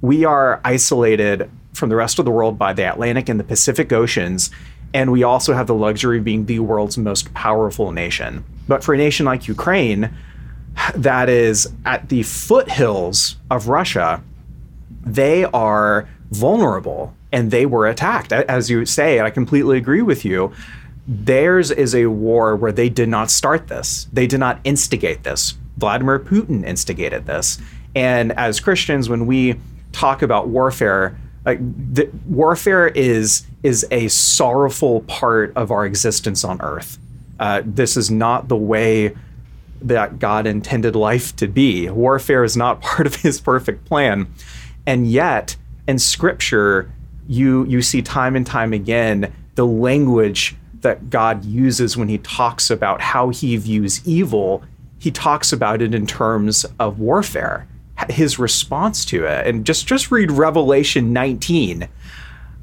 We 0.00 0.24
are 0.24 0.60
isolated 0.64 1.50
from 1.72 1.88
the 1.88 1.96
rest 1.96 2.18
of 2.18 2.24
the 2.24 2.30
world 2.30 2.58
by 2.58 2.72
the 2.72 2.88
Atlantic 2.88 3.28
and 3.28 3.40
the 3.40 3.44
Pacific 3.44 3.92
Oceans, 3.92 4.50
and 4.92 5.10
we 5.10 5.24
also 5.24 5.54
have 5.54 5.66
the 5.66 5.74
luxury 5.74 6.18
of 6.18 6.24
being 6.24 6.46
the 6.46 6.60
world's 6.60 6.96
most 6.96 7.34
powerful 7.34 7.90
nation. 7.90 8.44
But 8.68 8.84
for 8.84 8.94
a 8.94 8.98
nation 8.98 9.26
like 9.26 9.48
Ukraine, 9.48 10.14
that 10.94 11.28
is 11.28 11.72
at 11.84 12.08
the 12.08 12.22
foothills 12.22 13.36
of 13.50 13.68
Russia, 13.68 14.22
they 15.04 15.44
are 15.46 16.08
vulnerable 16.30 17.14
and 17.32 17.50
they 17.50 17.66
were 17.66 17.88
attacked. 17.88 18.32
As 18.32 18.70
you 18.70 18.86
say, 18.86 19.20
I 19.20 19.30
completely 19.30 19.76
agree 19.76 20.02
with 20.02 20.24
you 20.24 20.52
Theirs 21.06 21.70
is 21.70 21.94
a 21.94 22.06
war 22.06 22.56
where 22.56 22.72
they 22.72 22.88
did 22.88 23.08
not 23.08 23.30
start 23.30 23.68
this. 23.68 24.08
They 24.12 24.26
did 24.26 24.40
not 24.40 24.60
instigate 24.64 25.22
this. 25.22 25.54
Vladimir 25.76 26.18
Putin 26.18 26.64
instigated 26.64 27.26
this. 27.26 27.58
And 27.94 28.32
as 28.32 28.60
Christians, 28.60 29.08
when 29.08 29.26
we 29.26 29.56
talk 29.92 30.22
about 30.22 30.48
warfare, 30.48 31.18
like 31.44 31.58
the, 31.94 32.10
warfare 32.26 32.88
is 32.88 33.46
is 33.62 33.86
a 33.90 34.08
sorrowful 34.08 35.02
part 35.02 35.52
of 35.56 35.70
our 35.70 35.84
existence 35.86 36.44
on 36.44 36.60
earth. 36.60 36.98
Uh, 37.38 37.62
this 37.64 37.96
is 37.96 38.10
not 38.10 38.48
the 38.48 38.56
way 38.56 39.14
that 39.82 40.18
God 40.18 40.46
intended 40.46 40.96
life 40.96 41.34
to 41.36 41.46
be. 41.46 41.88
Warfare 41.90 42.44
is 42.44 42.56
not 42.56 42.80
part 42.82 43.06
of 43.06 43.16
His 43.16 43.40
perfect 43.40 43.84
plan, 43.84 44.32
and 44.86 45.06
yet 45.06 45.56
in 45.86 45.98
Scripture, 45.98 46.90
you 47.28 47.64
you 47.66 47.82
see 47.82 48.00
time 48.00 48.36
and 48.36 48.46
time 48.46 48.72
again 48.72 49.32
the 49.54 49.66
language 49.66 50.56
that 50.84 51.10
God 51.10 51.44
uses 51.44 51.96
when 51.96 52.08
he 52.08 52.18
talks 52.18 52.70
about 52.70 53.00
how 53.00 53.28
he 53.28 53.56
views 53.56 54.00
evil, 54.06 54.62
he 54.98 55.10
talks 55.10 55.52
about 55.52 55.82
it 55.82 55.94
in 55.94 56.06
terms 56.06 56.64
of 56.78 57.00
warfare, 57.00 57.66
his 58.08 58.38
response 58.38 59.04
to 59.06 59.26
it. 59.26 59.46
And 59.46 59.66
just 59.66 59.86
just 59.86 60.10
read 60.10 60.30
Revelation 60.30 61.12
19. 61.12 61.88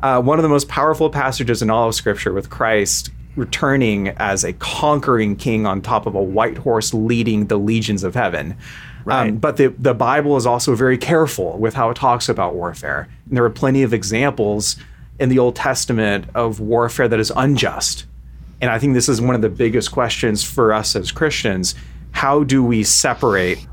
uh, 0.01 0.21
one 0.21 0.39
of 0.39 0.43
the 0.43 0.49
most 0.49 0.67
powerful 0.67 1.09
passages 1.09 1.61
in 1.61 1.69
all 1.69 1.89
of 1.89 1.95
Scripture 1.95 2.33
with 2.33 2.49
Christ 2.49 3.11
returning 3.35 4.09
as 4.17 4.43
a 4.43 4.53
conquering 4.53 5.35
king 5.35 5.65
on 5.65 5.81
top 5.81 6.05
of 6.05 6.15
a 6.15 6.21
white 6.21 6.57
horse 6.57 6.93
leading 6.93 7.47
the 7.47 7.57
legions 7.57 8.03
of 8.03 8.13
heaven. 8.13 8.51
Um, 8.51 8.57
right. 9.05 9.29
Um, 9.29 9.37
but 9.37 9.57
the, 9.57 9.67
the 9.67 9.93
Bible 9.93 10.37
is 10.37 10.45
also 10.45 10.75
very 10.75 10.97
careful 10.97 11.57
with 11.57 11.73
how 11.73 11.89
it 11.89 11.95
talks 11.95 12.29
about 12.29 12.55
warfare. 12.55 13.07
And 13.27 13.37
there 13.37 13.45
are 13.45 13.49
plenty 13.49 13.83
of 13.83 13.93
examples 13.93 14.75
in 15.19 15.29
the 15.29 15.39
Old 15.39 15.55
Testament 15.55 16.25
of 16.33 16.59
warfare 16.59 17.07
that 17.07 17.19
is 17.19 17.31
unjust. 17.35 18.05
And 18.61 18.69
I 18.69 18.77
think 18.77 18.93
this 18.93 19.09
is 19.09 19.19
one 19.19 19.35
of 19.35 19.41
the 19.41 19.49
biggest 19.49 19.91
questions 19.91 20.43
for 20.43 20.71
us 20.71 20.95
as 20.95 21.11
Christians. 21.11 21.73
How 22.11 22.43
do 22.43 22.63
we 22.63 22.83
separate 22.83 23.65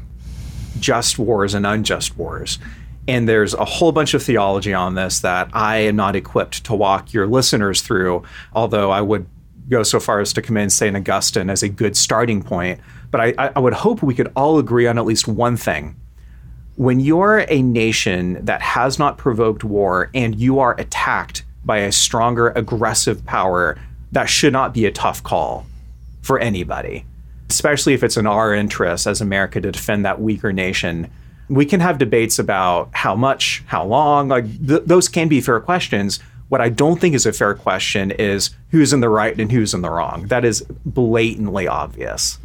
just 0.80 1.18
wars 1.18 1.52
and 1.52 1.66
unjust 1.66 2.16
wars? 2.16 2.58
And 3.06 3.28
there's 3.28 3.54
a 3.54 3.64
whole 3.64 3.92
bunch 3.92 4.14
of 4.14 4.22
theology 4.22 4.72
on 4.72 4.94
this 4.94 5.20
that 5.20 5.50
I 5.52 5.78
am 5.78 5.96
not 5.96 6.16
equipped 6.16 6.64
to 6.64 6.74
walk 6.74 7.12
your 7.12 7.26
listeners 7.26 7.82
through, 7.82 8.22
although 8.54 8.90
I 8.90 9.02
would 9.02 9.26
go 9.68 9.82
so 9.82 10.00
far 10.00 10.20
as 10.20 10.32
to 10.32 10.42
commend 10.42 10.72
St. 10.72 10.96
Augustine 10.96 11.50
as 11.50 11.62
a 11.62 11.68
good 11.68 11.96
starting 11.96 12.42
point. 12.42 12.80
But 13.10 13.20
I, 13.20 13.52
I 13.56 13.58
would 13.58 13.74
hope 13.74 14.02
we 14.02 14.14
could 14.14 14.32
all 14.36 14.58
agree 14.58 14.86
on 14.86 14.98
at 14.98 15.04
least 15.04 15.28
one 15.28 15.56
thing. 15.56 15.96
When 16.76 17.00
you're 17.00 17.44
a 17.48 17.62
nation 17.62 18.44
that 18.44 18.62
has 18.62 18.98
not 18.98 19.18
provoked 19.18 19.64
war 19.64 20.10
and 20.14 20.38
you 20.38 20.60
are 20.60 20.78
attacked 20.78 21.44
by 21.64 21.78
a 21.78 21.92
stronger, 21.92 22.50
aggressive 22.50 23.24
power, 23.26 23.76
that 24.12 24.28
should 24.28 24.52
not 24.52 24.74
be 24.74 24.86
a 24.86 24.90
tough 24.90 25.22
call 25.22 25.66
for 26.22 26.38
anybody, 26.38 27.04
especially 27.48 27.94
if 27.94 28.02
it's 28.02 28.16
in 28.16 28.26
our 28.26 28.54
interest 28.54 29.06
as 29.06 29.20
America 29.20 29.60
to 29.60 29.72
defend 29.72 30.04
that 30.04 30.20
weaker 30.20 30.52
nation 30.52 31.10
we 31.48 31.64
can 31.64 31.80
have 31.80 31.98
debates 31.98 32.38
about 32.38 32.90
how 32.92 33.14
much, 33.14 33.62
how 33.66 33.84
long, 33.84 34.28
like 34.28 34.44
th- 34.66 34.82
those 34.84 35.08
can 35.08 35.28
be 35.28 35.40
fair 35.40 35.60
questions. 35.60 36.20
What 36.48 36.60
I 36.60 36.68
don't 36.68 37.00
think 37.00 37.14
is 37.14 37.26
a 37.26 37.32
fair 37.32 37.54
question 37.54 38.10
is 38.12 38.50
who's 38.70 38.92
in 38.92 39.00
the 39.00 39.08
right 39.08 39.38
and 39.38 39.50
who's 39.50 39.74
in 39.74 39.82
the 39.82 39.90
wrong. 39.90 40.26
That 40.28 40.44
is 40.44 40.62
blatantly 40.84 41.66
obvious. 41.66 42.38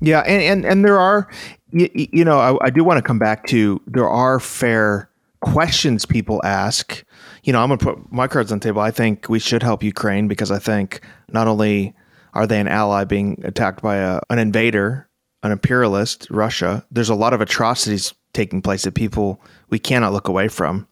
Yeah, 0.00 0.20
and 0.20 0.42
and, 0.42 0.64
and 0.66 0.84
there 0.84 0.98
are, 0.98 1.28
you, 1.70 1.88
you 1.94 2.24
know, 2.24 2.38
I, 2.38 2.66
I 2.66 2.70
do 2.70 2.84
want 2.84 2.98
to 2.98 3.02
come 3.02 3.18
back 3.18 3.46
to 3.48 3.80
there 3.86 4.08
are 4.08 4.40
fair 4.40 5.08
questions 5.40 6.04
people 6.04 6.40
ask. 6.44 7.02
You 7.46 7.52
know, 7.52 7.60
I'm 7.60 7.68
gonna 7.68 7.78
put 7.78 8.12
my 8.12 8.26
cards 8.26 8.50
on 8.50 8.58
the 8.58 8.64
table. 8.64 8.82
I 8.82 8.90
think 8.90 9.28
we 9.28 9.38
should 9.38 9.62
help 9.62 9.84
Ukraine 9.84 10.26
because 10.26 10.50
I 10.50 10.58
think 10.58 11.00
not 11.32 11.46
only 11.46 11.94
are 12.34 12.44
they 12.44 12.58
an 12.58 12.66
ally 12.66 13.04
being 13.04 13.40
attacked 13.44 13.82
by 13.82 13.96
a, 13.98 14.18
an 14.30 14.40
invader, 14.40 15.08
an 15.44 15.52
imperialist, 15.52 16.26
Russia, 16.28 16.84
there's 16.90 17.08
a 17.08 17.14
lot 17.14 17.32
of 17.32 17.40
atrocities 17.40 18.12
taking 18.32 18.60
place 18.60 18.82
that 18.82 18.94
people 18.94 19.40
we 19.70 19.78
cannot 19.78 20.12
look 20.12 20.26
away 20.26 20.48
from. 20.48 20.88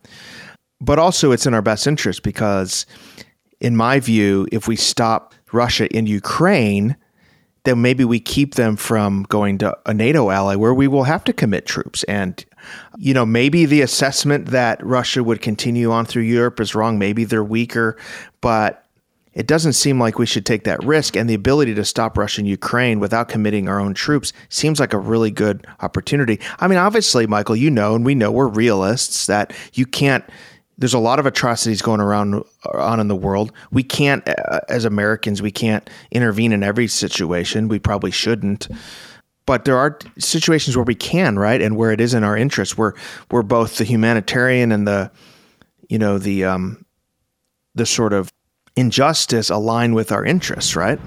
But 0.81 1.01
also, 1.01 1.33
it's 1.33 1.45
in 1.45 1.55
our 1.55 1.63
best 1.63 1.89
interest 1.89 2.23
because, 2.23 2.87
in 3.61 3.77
my 3.77 3.99
view, 3.99 4.47
if 4.53 4.69
we 4.69 4.77
stop 4.77 5.35
Russia 5.53 5.89
in 5.89 6.07
Ukraine, 6.07 6.97
then 7.65 7.81
maybe 7.81 8.05
we 8.05 8.21
keep 8.21 8.55
them 8.55 8.77
from 8.77 9.25
going 9.25 9.59
to 9.59 9.77
a 9.87 9.95
NATO 9.95 10.31
ally 10.31 10.55
where 10.55 10.75
we 10.75 10.87
will 10.87 11.05
have 11.05 11.25
to 11.25 11.33
commit 11.33 11.67
troops. 11.67 12.05
And, 12.05 12.45
you 12.99 13.15
know, 13.15 13.27
maybe 13.27 13.65
the 13.65 13.81
assessment 13.81 14.47
that 14.47 14.85
Russia 14.85 15.25
would 15.25 15.41
continue 15.41 15.91
on 15.91 16.05
through 16.05 16.23
Europe 16.23 16.61
is 16.61 16.75
wrong. 16.75 16.99
Maybe 16.99 17.25
they're 17.25 17.43
weaker, 17.43 17.97
but 18.41 18.85
it 19.33 19.47
doesn't 19.47 19.73
seem 19.73 19.99
like 19.99 20.19
we 20.19 20.27
should 20.27 20.47
take 20.47 20.65
that 20.65 20.85
risk. 20.85 21.17
And 21.17 21.29
the 21.29 21.35
ability 21.35 21.75
to 21.75 21.85
stop 21.85 22.17
Russia 22.17 22.43
and 22.43 22.49
Ukraine 22.49 23.01
without 23.01 23.29
committing 23.29 23.69
our 23.69 23.81
own 23.81 23.95
troops 23.95 24.33
seems 24.49 24.79
like 24.79 24.93
a 24.93 24.99
really 24.99 25.31
good 25.31 25.67
opportunity. 25.81 26.41
I 26.61 26.69
mean, 26.69 26.79
obviously, 26.79 27.27
Michael, 27.27 27.57
you 27.57 27.71
know, 27.71 27.95
and 27.95 28.05
we 28.05 28.15
know 28.15 28.31
we're 28.31 28.47
realists 28.47 29.27
that 29.27 29.53
you 29.73 29.87
can't. 29.87 30.25
There's 30.77 30.95
a 30.95 30.99
lot 30.99 31.19
of 31.19 31.27
atrocities 31.27 31.83
going 31.83 32.01
around 32.01 32.43
on 32.73 32.99
in 32.99 33.09
the 33.09 33.17
world. 33.17 33.53
We 33.71 33.83
can't, 33.83 34.27
uh, 34.29 34.61
as 34.69 34.85
Americans, 34.85 35.41
we 35.41 35.53
can't 35.53 35.89
intervene 36.11 36.53
in 36.53 36.63
every 36.63 36.89
situation. 36.89 37.69
We 37.69 37.79
probably 37.79 38.11
shouldn't 38.11 38.69
but 39.47 39.65
there 39.65 39.77
are 39.77 39.99
situations 40.19 40.77
where 40.77 40.85
we 40.85 40.95
can, 40.95 41.39
right, 41.39 41.61
and 41.61 41.77
where 41.77 41.93
it 41.93 42.01
is 42.01 42.15
in 42.15 42.25
our 42.25 42.37
interest. 42.37 42.79
We're 42.79 42.95
we're 43.31 43.43
both 43.43 43.77
the 43.77 43.85
humanitarian 43.85 44.73
and 44.73 44.87
the, 44.87 45.11
you 45.89 45.99
know, 45.99 46.19
the 46.19 46.45
um, 46.45 46.85
the 47.75 47.87
sort 47.87 48.13
of 48.13 48.33
injustice 48.77 49.51
align 49.51 49.95
with 49.95 50.13
our 50.13 50.25
interests, 50.25 50.77
right? 50.77 50.99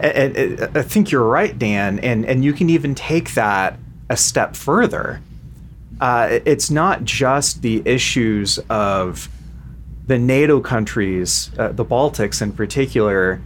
I 0.00 0.82
think 0.82 1.12
you're 1.12 1.22
right, 1.22 1.56
Dan, 1.56 2.00
and 2.00 2.26
and 2.26 2.44
you 2.44 2.52
can 2.52 2.68
even 2.70 2.94
take 2.94 3.34
that 3.34 3.78
a 4.08 4.16
step 4.16 4.56
further. 4.56 5.20
Uh, 6.02 6.40
it's 6.44 6.68
not 6.68 7.04
just 7.04 7.62
the 7.62 7.80
issues 7.84 8.58
of 8.68 9.28
the 10.08 10.18
NATO 10.18 10.60
countries, 10.60 11.52
uh, 11.58 11.68
the 11.68 11.84
Baltics 11.84 12.42
in 12.42 12.50
particular, 12.52 13.40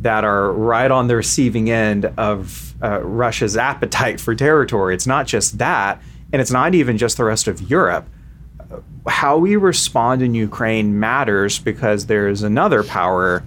that 0.00 0.24
are 0.24 0.50
right 0.50 0.90
on 0.90 1.06
the 1.06 1.14
receiving 1.14 1.70
end 1.70 2.06
of 2.18 2.74
uh, 2.82 3.00
Russia's 3.02 3.56
appetite 3.56 4.20
for 4.20 4.34
territory. 4.34 4.94
It's 4.94 5.06
not 5.06 5.28
just 5.28 5.58
that, 5.58 6.02
and 6.32 6.42
it's 6.42 6.50
not 6.50 6.74
even 6.74 6.98
just 6.98 7.18
the 7.18 7.24
rest 7.24 7.46
of 7.46 7.70
Europe 7.70 8.08
how 9.06 9.36
we 9.36 9.56
respond 9.56 10.22
in 10.22 10.34
Ukraine 10.34 10.98
matters 10.98 11.58
because 11.58 12.06
there's 12.06 12.42
another 12.42 12.82
power 12.82 13.42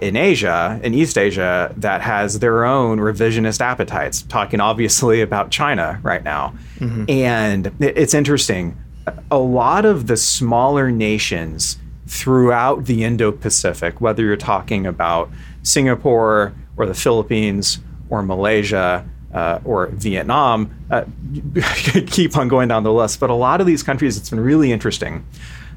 in 0.00 0.16
Asia, 0.16 0.80
in 0.82 0.94
East 0.94 1.18
Asia, 1.18 1.72
that 1.76 2.00
has 2.00 2.38
their 2.38 2.64
own 2.64 2.98
revisionist 2.98 3.60
appetites, 3.60 4.22
talking 4.22 4.60
obviously 4.60 5.20
about 5.28 5.50
China 5.50 6.00
right 6.02 6.22
now. 6.22 6.54
Mm-hmm. 6.78 7.04
And 7.08 7.72
it's 7.80 8.14
interesting. 8.14 8.76
A 9.30 9.38
lot 9.38 9.84
of 9.84 10.06
the 10.06 10.16
smaller 10.16 10.90
nations 10.90 11.78
throughout 12.06 12.86
the 12.86 13.04
Indo 13.04 13.32
Pacific, 13.32 14.00
whether 14.00 14.22
you're 14.22 14.36
talking 14.36 14.86
about 14.86 15.30
Singapore 15.62 16.54
or 16.76 16.86
the 16.86 16.94
Philippines 16.94 17.78
or 18.10 18.22
Malaysia, 18.22 19.06
uh, 19.32 19.60
or 19.64 19.88
Vietnam, 19.88 20.74
uh, 20.90 21.04
keep 22.06 22.36
on 22.36 22.48
going 22.48 22.68
down 22.68 22.82
the 22.82 22.92
list. 22.92 23.20
But 23.20 23.30
a 23.30 23.34
lot 23.34 23.60
of 23.60 23.66
these 23.66 23.82
countries, 23.82 24.16
it's 24.16 24.30
been 24.30 24.40
really 24.40 24.72
interesting. 24.72 25.24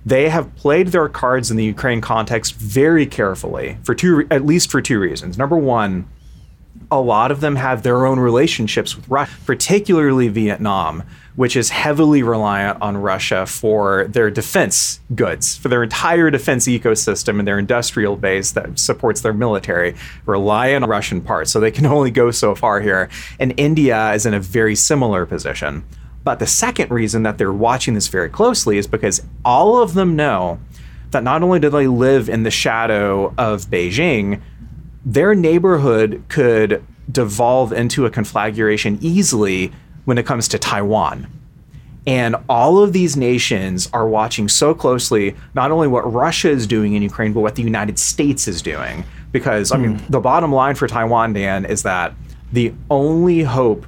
They 0.05 0.29
have 0.29 0.55
played 0.55 0.88
their 0.88 1.08
cards 1.10 1.51
in 1.51 1.58
the 1.58 1.63
Ukraine 1.63 2.01
context 2.01 2.55
very 2.55 3.05
carefully 3.05 3.77
for 3.84 3.93
two, 3.93 4.27
at 4.31 4.46
least 4.46 4.72
for 4.72 4.81
two 4.81 5.00
reasons. 5.00 5.38
Number 5.38 5.58
one, 5.58 6.08
a 6.89 7.00
lot 7.00 7.31
of 7.31 7.39
them 7.39 7.55
have 7.55 7.84
their 7.84 8.05
own 8.05 8.20
relationships 8.20 8.96
with 8.96 9.08
Russia, 9.08 9.34
particularly 9.46 10.27
Vietnam, 10.27 11.03
which 11.36 11.55
is 11.55 11.70
heavily 11.70 12.22
reliant 12.22 12.81
on 12.81 12.98
Russia 12.98 13.46
for 13.46 14.08
their 14.10 14.29
defense 14.29 15.00
goods, 15.15 15.55
for 15.55 15.70
their 15.70 15.84
entire 15.84 16.29
defense 16.29 16.67
ecosystem 16.67 17.39
and 17.39 17.48
their 17.48 17.60
industrial 17.60 18.17
base 18.17 18.51
that 18.51 18.77
supports 18.77 19.22
their 19.22 19.34
military, 19.34 19.96
rely 20.25 20.74
on 20.74 20.84
Russian 20.84 21.22
parts. 21.22 21.51
So 21.51 21.60
they 21.60 21.72
can 21.72 21.86
only 21.98 22.12
go 22.12 22.31
so 22.31 22.55
far 22.55 22.81
here. 22.81 23.10
And 23.39 23.53
India 23.58 24.12
is 24.13 24.25
in 24.25 24.34
a 24.34 24.39
very 24.39 24.75
similar 24.75 25.25
position. 25.25 25.86
But 26.24 26.40
the 26.40 26.48
second 26.48 26.92
reason 26.92 27.24
that 27.24 27.38
they're 27.38 27.54
watching 27.54 27.94
this 27.94 28.08
very 28.08 28.30
closely 28.30 28.78
is 28.78 28.88
because 28.88 29.24
all 29.44 29.82
of 29.82 29.94
them 29.94 30.16
know 30.16 30.60
that 31.12 31.24
not 31.24 31.44
only 31.44 31.60
do 31.60 31.70
they 31.70 31.88
live 31.88 32.30
in 32.30 32.44
the 32.44 32.51
shadow 32.51 33.34
of 33.38 33.66
Beijing, 33.66 34.42
their 35.06 35.34
neighborhood 35.36 36.24
could 36.30 36.86
devolve 37.12 37.74
into 37.74 38.06
a 38.06 38.10
conflagration 38.10 38.98
easily 39.01 39.72
when 40.06 40.18
it 40.18 40.25
comes 40.25 40.48
to 40.50 40.60
Taiwan. 40.60 41.28
And 42.08 42.36
all 42.50 42.82
of 42.82 42.94
these 42.94 43.16
nations 43.16 43.90
are 43.94 44.08
watching 44.08 44.50
so 44.50 44.74
closely 44.74 45.36
not 45.54 45.70
only 45.70 45.88
what 45.88 46.12
Russia 46.12 46.50
is 46.50 46.66
doing 46.66 46.94
in 46.94 47.04
Ukraine, 47.04 47.34
but 47.34 47.42
what 47.42 47.56
the 47.56 47.62
United 47.62 48.00
States 48.00 48.48
is 48.48 48.62
doing. 48.62 49.04
Because, 49.32 49.72
I 49.72 49.78
mean, 49.78 50.00
mm. 50.00 50.08
the 50.08 50.20
bottom 50.20 50.51
line 50.51 50.75
for 50.75 50.88
Taiwan, 50.88 51.34
Dan, 51.34 51.63
is 51.66 51.84
that 51.84 52.13
the 52.51 52.74
only 52.90 53.44
hope 53.44 53.86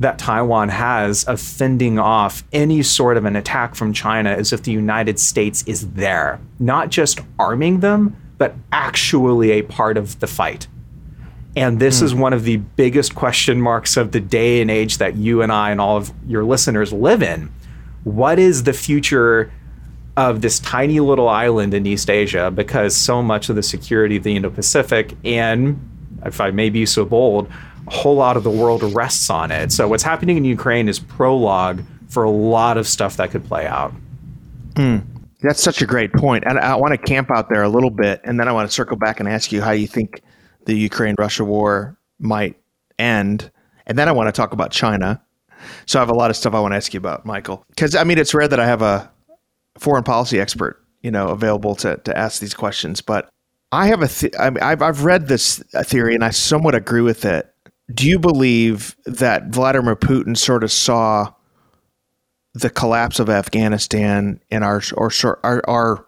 that 0.00 0.18
Taiwan 0.18 0.70
has 0.70 1.24
of 1.24 1.40
fending 1.40 1.98
off 1.98 2.42
any 2.52 2.82
sort 2.82 3.18
of 3.18 3.26
an 3.26 3.36
attack 3.36 3.74
from 3.74 3.92
China 3.92 4.32
is 4.32 4.52
if 4.52 4.62
the 4.62 4.72
United 4.72 5.20
States 5.20 5.62
is 5.66 5.90
there, 5.92 6.40
not 6.58 6.88
just 6.88 7.20
arming 7.38 7.80
them, 7.80 8.16
but 8.38 8.54
actually 8.72 9.52
a 9.52 9.62
part 9.62 9.98
of 9.98 10.18
the 10.20 10.26
fight. 10.26 10.66
And 11.54 11.78
this 11.78 12.00
mm. 12.00 12.04
is 12.04 12.14
one 12.14 12.32
of 12.32 12.44
the 12.44 12.56
biggest 12.56 13.14
question 13.14 13.60
marks 13.60 13.98
of 13.98 14.12
the 14.12 14.20
day 14.20 14.62
and 14.62 14.70
age 14.70 14.98
that 14.98 15.16
you 15.16 15.42
and 15.42 15.52
I 15.52 15.70
and 15.70 15.80
all 15.80 15.98
of 15.98 16.12
your 16.26 16.44
listeners 16.44 16.92
live 16.92 17.22
in. 17.22 17.52
What 18.04 18.38
is 18.38 18.62
the 18.62 18.72
future 18.72 19.52
of 20.16 20.40
this 20.40 20.60
tiny 20.60 21.00
little 21.00 21.28
island 21.28 21.74
in 21.74 21.84
East 21.84 22.08
Asia? 22.08 22.50
Because 22.50 22.96
so 22.96 23.22
much 23.22 23.50
of 23.50 23.56
the 23.56 23.62
security 23.62 24.16
of 24.16 24.22
the 24.22 24.34
Indo 24.34 24.48
Pacific, 24.48 25.14
and 25.24 25.78
if 26.24 26.40
I 26.40 26.50
may 26.50 26.70
be 26.70 26.86
so 26.86 27.04
bold, 27.04 27.50
whole 27.90 28.14
lot 28.14 28.36
of 28.36 28.44
the 28.44 28.50
world 28.50 28.82
rests 28.94 29.30
on 29.30 29.50
it. 29.50 29.72
So, 29.72 29.88
what's 29.88 30.02
happening 30.02 30.36
in 30.36 30.44
Ukraine 30.44 30.88
is 30.88 30.98
prologue 30.98 31.82
for 32.08 32.22
a 32.24 32.30
lot 32.30 32.76
of 32.76 32.86
stuff 32.86 33.16
that 33.16 33.30
could 33.30 33.44
play 33.46 33.66
out. 33.66 33.92
Mm. 34.74 35.04
That's 35.42 35.62
such 35.62 35.80
a 35.80 35.86
great 35.86 36.12
point. 36.12 36.44
And 36.46 36.58
I 36.58 36.76
want 36.76 36.92
to 36.92 36.98
camp 36.98 37.30
out 37.30 37.48
there 37.48 37.62
a 37.62 37.68
little 37.68 37.90
bit, 37.90 38.20
and 38.24 38.38
then 38.38 38.48
I 38.48 38.52
want 38.52 38.68
to 38.68 38.74
circle 38.74 38.96
back 38.96 39.20
and 39.20 39.28
ask 39.28 39.52
you 39.52 39.62
how 39.62 39.70
you 39.70 39.86
think 39.86 40.22
the 40.66 40.74
Ukraine 40.74 41.14
Russia 41.18 41.44
war 41.44 41.96
might 42.18 42.56
end. 42.98 43.50
And 43.86 43.98
then 43.98 44.08
I 44.08 44.12
want 44.12 44.28
to 44.28 44.32
talk 44.32 44.52
about 44.52 44.70
China. 44.70 45.22
So 45.86 45.98
I 45.98 46.02
have 46.02 46.10
a 46.10 46.14
lot 46.14 46.30
of 46.30 46.36
stuff 46.36 46.54
I 46.54 46.60
want 46.60 46.72
to 46.72 46.76
ask 46.76 46.92
you 46.94 46.98
about, 46.98 47.24
Michael. 47.26 47.64
Because, 47.68 47.94
I 47.94 48.04
mean, 48.04 48.18
it's 48.18 48.34
rare 48.34 48.48
that 48.48 48.60
I 48.60 48.66
have 48.66 48.82
a 48.82 49.10
foreign 49.78 50.04
policy 50.04 50.40
expert 50.40 50.84
you 51.02 51.10
know 51.10 51.28
available 51.28 51.74
to 51.76 51.96
to 51.98 52.16
ask 52.16 52.40
these 52.40 52.54
questions, 52.54 53.00
but 53.00 53.30
I 53.72 53.86
have 53.88 54.02
a 54.02 54.08
th- 54.08 54.34
I 54.38 54.50
mean, 54.50 54.62
I've 54.62 54.82
I've 54.82 55.04
read 55.04 55.28
this 55.28 55.62
theory 55.84 56.14
and 56.14 56.24
I 56.24 56.30
somewhat 56.30 56.74
agree 56.74 57.00
with 57.00 57.24
it. 57.24 57.49
Do 57.92 58.08
you 58.08 58.18
believe 58.18 58.96
that 59.04 59.48
Vladimir 59.48 59.96
Putin 59.96 60.36
sort 60.36 60.62
of 60.62 60.70
saw 60.70 61.32
the 62.54 62.70
collapse 62.70 63.18
of 63.18 63.30
Afghanistan 63.30 64.40
and 64.50 64.64
our 64.64 64.82
or 64.94 65.10
our, 65.42 65.62
our 65.68 66.06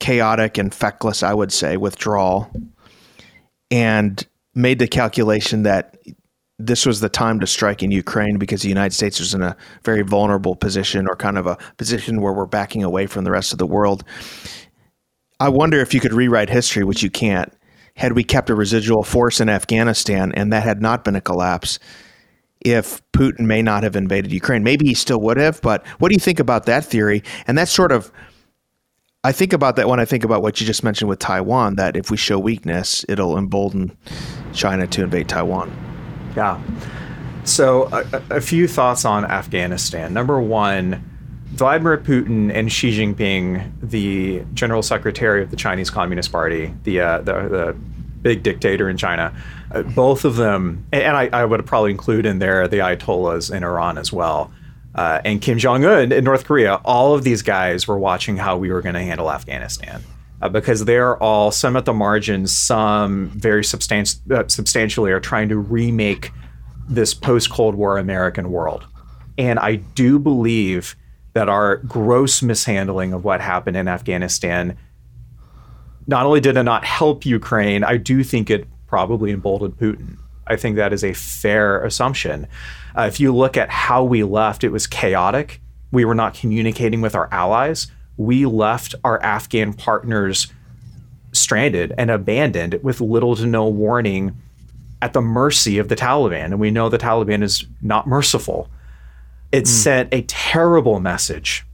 chaotic 0.00 0.58
and 0.58 0.74
feckless, 0.74 1.22
I 1.22 1.34
would 1.34 1.52
say, 1.52 1.76
withdrawal, 1.76 2.50
and 3.70 4.26
made 4.54 4.78
the 4.78 4.88
calculation 4.88 5.64
that 5.64 5.96
this 6.58 6.86
was 6.86 7.00
the 7.00 7.08
time 7.08 7.40
to 7.40 7.46
strike 7.46 7.82
in 7.82 7.90
Ukraine 7.90 8.38
because 8.38 8.62
the 8.62 8.68
United 8.68 8.94
States 8.94 9.18
was 9.18 9.34
in 9.34 9.42
a 9.42 9.56
very 9.82 10.02
vulnerable 10.02 10.54
position 10.54 11.08
or 11.08 11.16
kind 11.16 11.36
of 11.36 11.46
a 11.46 11.58
position 11.76 12.20
where 12.20 12.32
we're 12.32 12.46
backing 12.46 12.84
away 12.84 13.06
from 13.06 13.24
the 13.24 13.30
rest 13.30 13.52
of 13.52 13.58
the 13.58 13.66
world. 13.66 14.04
I 15.40 15.48
wonder 15.48 15.80
if 15.80 15.92
you 15.92 16.00
could 16.00 16.12
rewrite 16.12 16.48
history, 16.48 16.84
which 16.84 17.02
you 17.02 17.10
can't, 17.10 17.52
had 17.96 18.12
we 18.12 18.24
kept 18.24 18.50
a 18.50 18.54
residual 18.54 19.02
force 19.02 19.40
in 19.40 19.48
Afghanistan 19.48 20.32
and 20.34 20.52
that 20.52 20.64
had 20.64 20.82
not 20.82 21.04
been 21.04 21.16
a 21.16 21.20
collapse, 21.20 21.78
if 22.60 23.00
Putin 23.12 23.40
may 23.40 23.62
not 23.62 23.82
have 23.82 23.94
invaded 23.94 24.32
Ukraine. 24.32 24.62
Maybe 24.62 24.86
he 24.86 24.94
still 24.94 25.20
would 25.20 25.36
have, 25.36 25.60
but 25.60 25.86
what 25.98 26.08
do 26.08 26.14
you 26.14 26.20
think 26.20 26.40
about 26.40 26.66
that 26.66 26.84
theory? 26.84 27.22
And 27.46 27.56
that's 27.56 27.70
sort 27.70 27.92
of 27.92 28.10
I 29.26 29.32
think 29.32 29.54
about 29.54 29.76
that 29.76 29.88
when 29.88 30.00
I 30.00 30.04
think 30.04 30.22
about 30.22 30.42
what 30.42 30.60
you 30.60 30.66
just 30.66 30.84
mentioned 30.84 31.08
with 31.08 31.18
Taiwan, 31.18 31.76
that 31.76 31.96
if 31.96 32.10
we 32.10 32.16
show 32.18 32.38
weakness, 32.38 33.06
it'll 33.08 33.38
embolden 33.38 33.96
China 34.52 34.86
to 34.88 35.02
invade 35.02 35.30
Taiwan. 35.30 35.74
Yeah. 36.36 36.60
So, 37.44 37.88
a, 37.90 38.36
a 38.36 38.40
few 38.42 38.68
thoughts 38.68 39.06
on 39.06 39.24
Afghanistan. 39.24 40.12
Number 40.12 40.38
one, 40.42 41.13
Vladimir 41.54 41.98
Putin 41.98 42.52
and 42.52 42.70
Xi 42.70 42.90
Jinping, 42.90 43.70
the 43.80 44.44
general 44.54 44.82
secretary 44.82 45.42
of 45.42 45.50
the 45.50 45.56
Chinese 45.56 45.88
Communist 45.88 46.32
Party, 46.32 46.74
the 46.82 47.00
uh, 47.00 47.18
the, 47.18 47.32
the, 47.48 47.76
big 48.22 48.42
dictator 48.42 48.88
in 48.88 48.96
China, 48.96 49.36
uh, 49.70 49.82
both 49.82 50.24
of 50.24 50.36
them, 50.36 50.86
and 50.92 51.14
I, 51.14 51.28
I, 51.30 51.44
would 51.44 51.66
probably 51.66 51.90
include 51.90 52.24
in 52.24 52.38
there 52.38 52.66
the 52.66 52.78
Ayatollahs 52.78 53.54
in 53.54 53.62
Iran 53.62 53.98
as 53.98 54.10
well, 54.14 54.50
uh, 54.94 55.20
and 55.26 55.42
Kim 55.42 55.58
Jong 55.58 55.84
Un 55.84 56.10
in 56.10 56.24
North 56.24 56.46
Korea. 56.46 56.80
All 56.86 57.14
of 57.14 57.22
these 57.22 57.42
guys 57.42 57.86
were 57.86 57.98
watching 57.98 58.38
how 58.38 58.56
we 58.56 58.72
were 58.72 58.80
going 58.80 58.94
to 58.94 59.02
handle 59.02 59.30
Afghanistan. 59.30 60.02
Uh, 60.40 60.48
because 60.48 60.86
they're 60.86 61.22
all 61.22 61.50
some 61.50 61.76
at 61.76 61.84
the 61.84 61.92
margins, 61.92 62.56
some 62.56 63.28
very 63.28 63.62
substan- 63.62 64.30
uh, 64.30 64.48
substantially 64.48 65.12
are 65.12 65.20
trying 65.20 65.50
to 65.50 65.58
remake 65.58 66.30
this 66.88 67.12
post 67.12 67.50
Cold 67.50 67.74
War 67.74 67.98
American 67.98 68.50
world. 68.50 68.86
And 69.36 69.58
I 69.58 69.76
do 69.76 70.18
believe 70.18 70.96
that 71.34 71.48
our 71.48 71.76
gross 71.76 72.42
mishandling 72.42 73.12
of 73.12 73.24
what 73.24 73.40
happened 73.40 73.76
in 73.76 73.86
Afghanistan 73.86 74.76
not 76.06 76.26
only 76.26 76.40
did 76.40 76.56
it 76.56 76.62
not 76.62 76.84
help 76.84 77.24
Ukraine, 77.24 77.82
I 77.82 77.96
do 77.96 78.22
think 78.22 78.50
it 78.50 78.66
probably 78.86 79.30
emboldened 79.30 79.76
Putin. 79.78 80.18
I 80.46 80.56
think 80.56 80.76
that 80.76 80.92
is 80.92 81.02
a 81.02 81.14
fair 81.14 81.82
assumption. 81.84 82.46
Uh, 82.96 83.02
if 83.02 83.18
you 83.18 83.34
look 83.34 83.56
at 83.56 83.70
how 83.70 84.04
we 84.04 84.22
left, 84.22 84.62
it 84.64 84.68
was 84.68 84.86
chaotic. 84.86 85.60
We 85.90 86.04
were 86.04 86.14
not 86.14 86.34
communicating 86.34 87.00
with 87.00 87.14
our 87.14 87.28
allies. 87.32 87.90
We 88.16 88.44
left 88.46 88.94
our 89.02 89.20
Afghan 89.22 89.72
partners 89.72 90.52
stranded 91.32 91.92
and 91.96 92.10
abandoned 92.10 92.80
with 92.82 93.00
little 93.00 93.34
to 93.36 93.46
no 93.46 93.66
warning 93.66 94.36
at 95.00 95.14
the 95.14 95.22
mercy 95.22 95.78
of 95.78 95.88
the 95.88 95.96
Taliban. 95.96 96.46
And 96.46 96.60
we 96.60 96.70
know 96.70 96.88
the 96.88 96.98
Taliban 96.98 97.42
is 97.42 97.64
not 97.80 98.06
merciful 98.06 98.68
it 99.54 99.64
mm. 99.64 99.68
sent 99.68 100.12
a 100.12 100.22
terrible 100.22 100.98
message, 100.98 101.64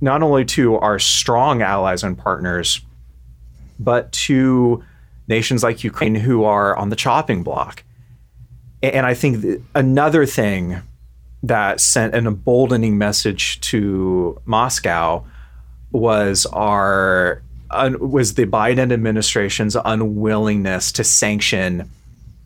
not 0.00 0.22
only 0.22 0.46
to 0.46 0.76
our 0.76 0.98
strong 0.98 1.60
allies 1.60 2.02
and 2.02 2.16
partners, 2.16 2.80
but 3.78 4.10
to 4.12 4.82
nations 5.28 5.62
like 5.62 5.84
Ukraine 5.84 6.14
who 6.14 6.44
are 6.44 6.74
on 6.78 6.88
the 6.88 6.96
chopping 6.96 7.42
block. 7.42 7.84
And 8.82 9.04
I 9.04 9.12
think 9.12 9.62
another 9.74 10.24
thing 10.24 10.80
that 11.42 11.78
sent 11.78 12.14
an 12.14 12.26
emboldening 12.26 12.96
message 12.96 13.60
to 13.60 14.40
Moscow 14.46 15.24
was 15.92 16.46
our 16.46 17.42
was 18.00 18.34
the 18.34 18.46
Biden 18.46 18.92
administration's 18.92 19.76
unwillingness 19.76 20.90
to 20.92 21.04
sanction 21.04 21.90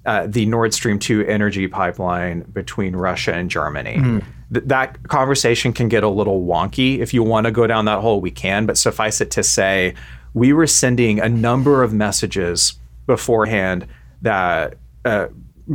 uh, 0.05 0.27
the 0.27 0.47
Nord 0.47 0.75
Stream 0.75 0.99
2 0.99 1.27
energy 1.27 1.69
pipeline 1.69 2.41
between 2.41 2.97
Russia 2.97 3.35
and 3.35 3.51
Germany. 3.51 3.97
Mm 3.99 4.25
th- 4.53 4.65
that 4.67 5.09
conversation 5.09 5.73
can 5.73 5.89
get 5.89 6.03
a 6.03 6.09
little 6.09 6.45
wonky. 6.45 6.99
If 6.99 7.15
you 7.15 7.23
want 7.23 7.47
to 7.47 7.51
go 7.51 7.67
down 7.67 7.85
that 7.87 8.01
hole, 8.01 8.21
we 8.21 8.31
can. 8.31 8.67
But 8.67 8.79
suffice 8.79 9.21
it 9.21 9.31
to 9.33 9.43
say, 9.43 9.95
we 10.35 10.53
were 10.53 10.67
sending 10.67 11.21
a 11.21 11.29
number 11.29 11.83
of 11.83 11.93
messages 11.93 12.79
beforehand 13.07 13.87
that 14.23 14.77
uh, 15.05 15.29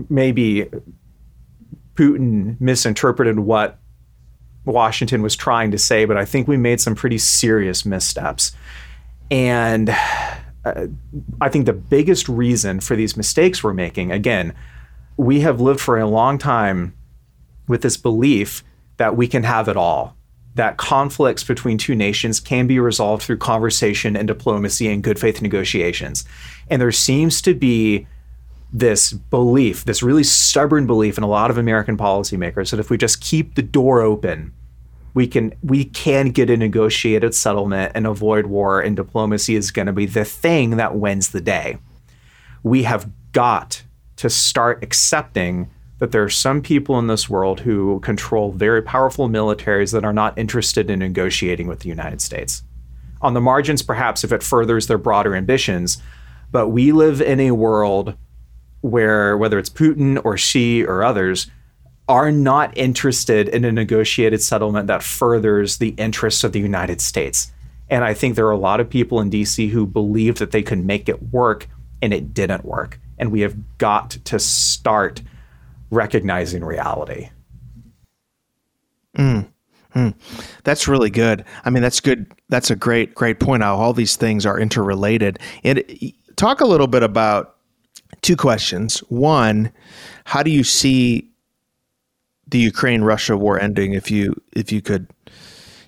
maybe 0.09 0.69
Putin 1.95 2.59
misinterpreted 2.59 3.39
what 3.39 3.79
Washington 4.65 5.21
was 5.21 5.35
trying 5.35 5.71
to 5.71 5.77
say, 5.77 6.05
but 6.05 6.17
I 6.17 6.25
think 6.25 6.47
we 6.47 6.57
made 6.57 6.79
some 6.79 6.95
pretty 6.95 7.17
serious 7.17 7.85
missteps. 7.85 8.53
And 9.29 9.89
uh, 10.65 10.87
I 11.41 11.49
think 11.49 11.65
the 11.65 11.73
biggest 11.73 12.29
reason 12.29 12.79
for 12.79 12.95
these 12.95 13.17
mistakes 13.17 13.63
we're 13.63 13.73
making, 13.73 14.11
again, 14.11 14.53
we 15.17 15.41
have 15.41 15.59
lived 15.59 15.81
for 15.81 15.99
a 15.99 16.07
long 16.07 16.37
time 16.37 16.93
with 17.67 17.81
this 17.81 17.97
belief 17.97 18.63
that 18.97 19.15
we 19.15 19.27
can 19.27 19.43
have 19.43 19.67
it 19.67 19.77
all, 19.77 20.15
that 20.55 20.77
conflicts 20.77 21.43
between 21.43 21.77
two 21.77 21.95
nations 21.95 22.39
can 22.39 22.67
be 22.67 22.79
resolved 22.79 23.23
through 23.23 23.37
conversation 23.37 24.15
and 24.15 24.27
diplomacy 24.27 24.87
and 24.87 25.03
good 25.03 25.19
faith 25.19 25.41
negotiations. 25.41 26.25
And 26.69 26.81
there 26.81 26.91
seems 26.91 27.41
to 27.41 27.53
be 27.53 28.07
this 28.71 29.13
belief, 29.13 29.85
this 29.85 30.03
really 30.03 30.23
stubborn 30.23 30.87
belief 30.87 31.17
in 31.17 31.23
a 31.23 31.27
lot 31.27 31.51
of 31.51 31.57
American 31.57 31.97
policymakers 31.97 32.71
that 32.71 32.79
if 32.79 32.89
we 32.89 32.97
just 32.97 33.21
keep 33.21 33.55
the 33.55 33.61
door 33.61 34.01
open, 34.01 34.53
we 35.13 35.27
can 35.27 35.53
we 35.61 35.85
can 35.85 36.29
get 36.29 36.49
a 36.49 36.57
negotiated 36.57 37.35
settlement 37.35 37.91
and 37.93 38.07
avoid 38.07 38.47
war 38.47 38.81
and 38.81 38.95
diplomacy 38.95 39.55
is 39.55 39.69
going 39.69 39.85
to 39.85 39.93
be 39.93 40.07
the 40.07 40.25
thing 40.25 40.71
that 40.77 40.95
wins 40.95 41.29
the 41.29 41.41
day. 41.41 41.77
We 42.63 42.83
have 42.83 43.09
got 43.31 43.83
to 44.17 44.29
start 44.29 44.83
accepting 44.83 45.69
that 46.03 46.11
there 46.11 46.21
are 46.21 46.29
some 46.29 46.61
people 46.61 46.99
in 46.99 47.07
this 47.07 47.29
world 47.29 47.61
who 47.61 47.97
control 48.01 48.51
very 48.51 48.81
powerful 48.81 49.29
militaries 49.29 49.93
that 49.93 50.03
are 50.03 50.11
not 50.11 50.37
interested 50.37 50.89
in 50.89 50.99
negotiating 50.99 51.65
with 51.65 51.79
the 51.79 51.87
United 51.87 52.19
States. 52.19 52.61
On 53.21 53.33
the 53.33 53.39
margins, 53.39 53.81
perhaps, 53.81 54.25
if 54.25 54.33
it 54.33 54.43
furthers 54.43 54.87
their 54.87 54.97
broader 54.97 55.33
ambitions, 55.33 56.03
but 56.51 56.67
we 56.67 56.91
live 56.91 57.21
in 57.21 57.39
a 57.39 57.51
world 57.51 58.17
where, 58.81 59.37
whether 59.37 59.57
it's 59.57 59.69
Putin 59.69 60.19
or 60.25 60.37
Xi 60.37 60.83
or 60.83 61.05
others, 61.05 61.49
are 62.09 62.33
not 62.33 62.77
interested 62.77 63.47
in 63.47 63.63
a 63.63 63.71
negotiated 63.71 64.41
settlement 64.41 64.87
that 64.87 65.03
furthers 65.03 65.77
the 65.77 65.95
interests 65.97 66.43
of 66.43 66.51
the 66.51 66.59
United 66.59 66.99
States. 66.99 67.53
And 67.89 68.03
I 68.03 68.13
think 68.13 68.35
there 68.35 68.47
are 68.47 68.51
a 68.51 68.57
lot 68.57 68.81
of 68.81 68.89
people 68.89 69.21
in 69.21 69.31
DC 69.31 69.69
who 69.69 69.85
believed 69.85 70.39
that 70.39 70.51
they 70.51 70.63
could 70.63 70.83
make 70.83 71.07
it 71.07 71.31
work, 71.31 71.69
and 72.01 72.13
it 72.13 72.33
didn't 72.33 72.65
work. 72.65 72.99
And 73.17 73.31
we 73.31 73.39
have 73.39 73.55
got 73.77 74.09
to 74.25 74.37
start 74.37 75.21
recognizing 75.93 76.63
reality. 76.63 77.29
Mm, 79.17 79.47
mm. 79.95 80.13
That's 80.63 80.87
really 80.87 81.09
good. 81.09 81.45
I 81.65 81.69
mean, 81.69 81.83
that's 81.83 81.99
good. 81.99 82.31
That's 82.49 82.71
a 82.71 82.75
great, 82.75 83.13
great 83.15 83.39
point. 83.39 83.63
How 83.63 83.75
all 83.75 83.93
these 83.93 84.15
things 84.15 84.45
are 84.45 84.59
interrelated. 84.59 85.39
And 85.63 85.83
talk 86.35 86.61
a 86.61 86.65
little 86.65 86.87
bit 86.87 87.03
about 87.03 87.55
two 88.21 88.35
questions. 88.35 88.99
One, 89.09 89.71
how 90.25 90.43
do 90.43 90.51
you 90.51 90.63
see 90.63 91.29
the 92.47 92.59
Ukraine-Russia 92.59 93.37
war 93.37 93.59
ending? 93.59 93.93
If 93.93 94.09
you, 94.09 94.33
if 94.55 94.71
you 94.71 94.81
could, 94.81 95.07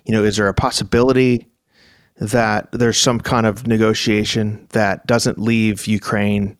you 0.04 0.12
know, 0.12 0.22
is 0.22 0.36
there 0.36 0.48
a 0.48 0.54
possibility 0.54 1.48
that 2.18 2.70
there's 2.72 2.98
some 2.98 3.20
kind 3.20 3.46
of 3.46 3.66
negotiation 3.66 4.66
that 4.70 5.06
doesn't 5.06 5.38
leave 5.38 5.86
Ukraine, 5.86 6.56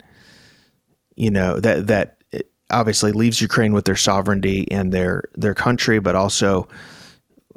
you 1.15 1.31
know, 1.31 1.59
that 1.61 1.87
that 1.87 2.16
obviously 2.71 3.13
leaves 3.13 3.41
Ukraine 3.41 3.73
with 3.73 3.85
their 3.85 3.97
sovereignty 3.97 4.71
and 4.71 4.93
their 4.93 5.25
their 5.35 5.55
country, 5.55 5.99
but 5.99 6.15
also 6.15 6.69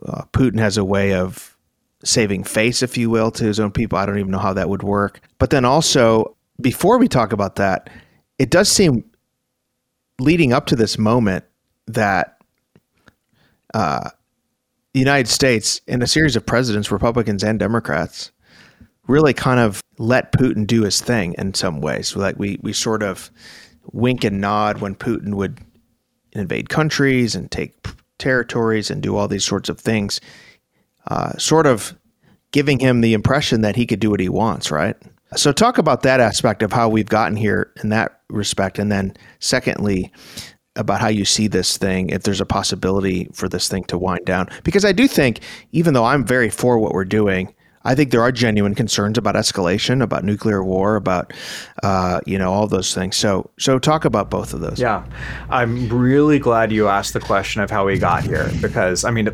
uh, 0.06 0.24
Putin 0.34 0.60
has 0.60 0.78
a 0.78 0.84
way 0.84 1.14
of 1.14 1.58
saving 2.04 2.44
face, 2.44 2.82
if 2.82 2.98
you 2.98 3.10
will, 3.10 3.32
to 3.32 3.44
his 3.44 3.60
own 3.60 3.72
people. 3.72 3.98
I 3.98 4.06
don't 4.06 4.20
even 4.20 4.32
know 4.32 4.40
how 4.40 4.54
that 4.54 4.70
would 4.70 4.84
work. 4.84 5.22
But 5.38 5.50
then 5.50 5.66
also, 5.66 6.36
before 6.62 6.98
we 6.98 7.08
talk 7.08 7.34
about 7.34 7.56
that, 7.56 7.90
it 8.38 8.50
does 8.50 8.70
seem 8.70 9.04
leading 10.20 10.54
up 10.54 10.66
to 10.68 10.76
this 10.76 10.98
moment 10.98 11.44
that 11.88 12.42
uh, 13.74 14.10
the 14.94 15.00
United 15.00 15.28
States 15.28 15.82
and 15.88 16.02
a 16.02 16.08
series 16.08 16.36
of 16.36 16.46
presidents, 16.46 16.92
Republicans 16.92 17.44
and 17.44 17.60
Democrats, 17.60 18.32
really 19.08 19.34
kind 19.34 19.60
of 19.60 19.82
let 19.98 20.32
Putin 20.32 20.66
do 20.66 20.84
his 20.84 21.02
thing 21.02 21.36
in 21.38 21.54
some 21.54 21.82
ways. 21.82 22.16
Like 22.16 22.38
we 22.38 22.60
we 22.62 22.74
sort 22.74 23.04
of 23.04 23.30
wink 23.92 24.24
and 24.24 24.42
nod 24.42 24.82
when 24.82 24.96
Putin 24.96 25.36
would 25.36 25.60
invade 26.34 26.70
countries 26.70 27.36
and 27.36 27.50
take 27.50 27.76
territories 28.18 28.92
and 28.92 29.02
do 29.02 29.16
all 29.16 29.28
these 29.28 29.46
sorts 29.46 29.70
of 29.70 29.80
things, 29.80 30.22
uh, 31.08 31.36
sort 31.38 31.66
of 31.66 31.96
giving 32.52 32.80
him 32.80 33.02
the 33.02 33.14
impression 33.14 33.62
that 33.62 33.76
he 33.76 33.86
could 33.86 34.00
do 34.00 34.10
what 34.10 34.20
he 34.20 34.30
wants, 34.30 34.72
right? 34.72 34.96
So, 35.36 35.52
talk 35.52 35.78
about 35.78 36.02
that 36.04 36.20
aspect 36.20 36.64
of 36.64 36.74
how 36.74 36.90
we've 36.90 37.08
gotten 37.08 37.38
here 37.38 37.72
in 37.84 37.90
that 37.90 38.22
respect. 38.30 38.80
And 38.80 38.92
then, 38.92 39.16
secondly, 39.40 40.12
about 40.76 41.02
how 41.02 41.08
you 41.08 41.26
see 41.26 41.48
this 41.48 41.78
thing, 41.78 42.10
if 42.10 42.24
there's 42.24 42.42
a 42.42 42.46
possibility 42.46 43.30
for 43.34 43.48
this 43.48 43.68
thing 43.68 43.84
to 43.86 43.98
wind 43.98 44.26
down. 44.26 44.50
Because 44.64 44.86
I 44.86 44.92
do 44.92 45.08
think, 45.08 45.42
even 45.72 45.94
though 45.94 46.06
I'm 46.06 46.26
very 46.26 46.50
for 46.50 46.80
what 46.80 46.94
we're 46.94 47.06
doing, 47.06 47.54
I 47.84 47.96
think 47.96 48.12
there 48.12 48.22
are 48.22 48.32
genuine 48.32 48.76
concerns 48.76 49.18
about 49.18 49.36
escalation, 49.36 50.02
about 50.02 50.24
nuclear 50.24 50.64
war, 50.64 50.96
about 50.96 51.34
uh, 51.84 52.20
you 52.26 52.38
know 52.38 52.52
all 52.52 52.68
those 52.68 52.94
things. 52.94 53.16
So, 53.16 53.50
so 53.58 53.80
talk 53.80 54.06
about 54.06 54.30
both 54.30 54.54
of 54.54 54.62
those. 54.62 54.80
Yeah, 54.80 55.06
I'm 55.50 55.88
really 55.90 56.40
glad 56.40 56.72
you 56.72 56.88
asked 56.88 57.14
the 57.14 57.20
question 57.20 57.62
of 57.62 57.72
how 57.72 57.86
we 57.86 57.98
got 57.98 58.24
here 58.24 58.50
because 58.62 59.06
I 59.06 59.12
mean, 59.12 59.30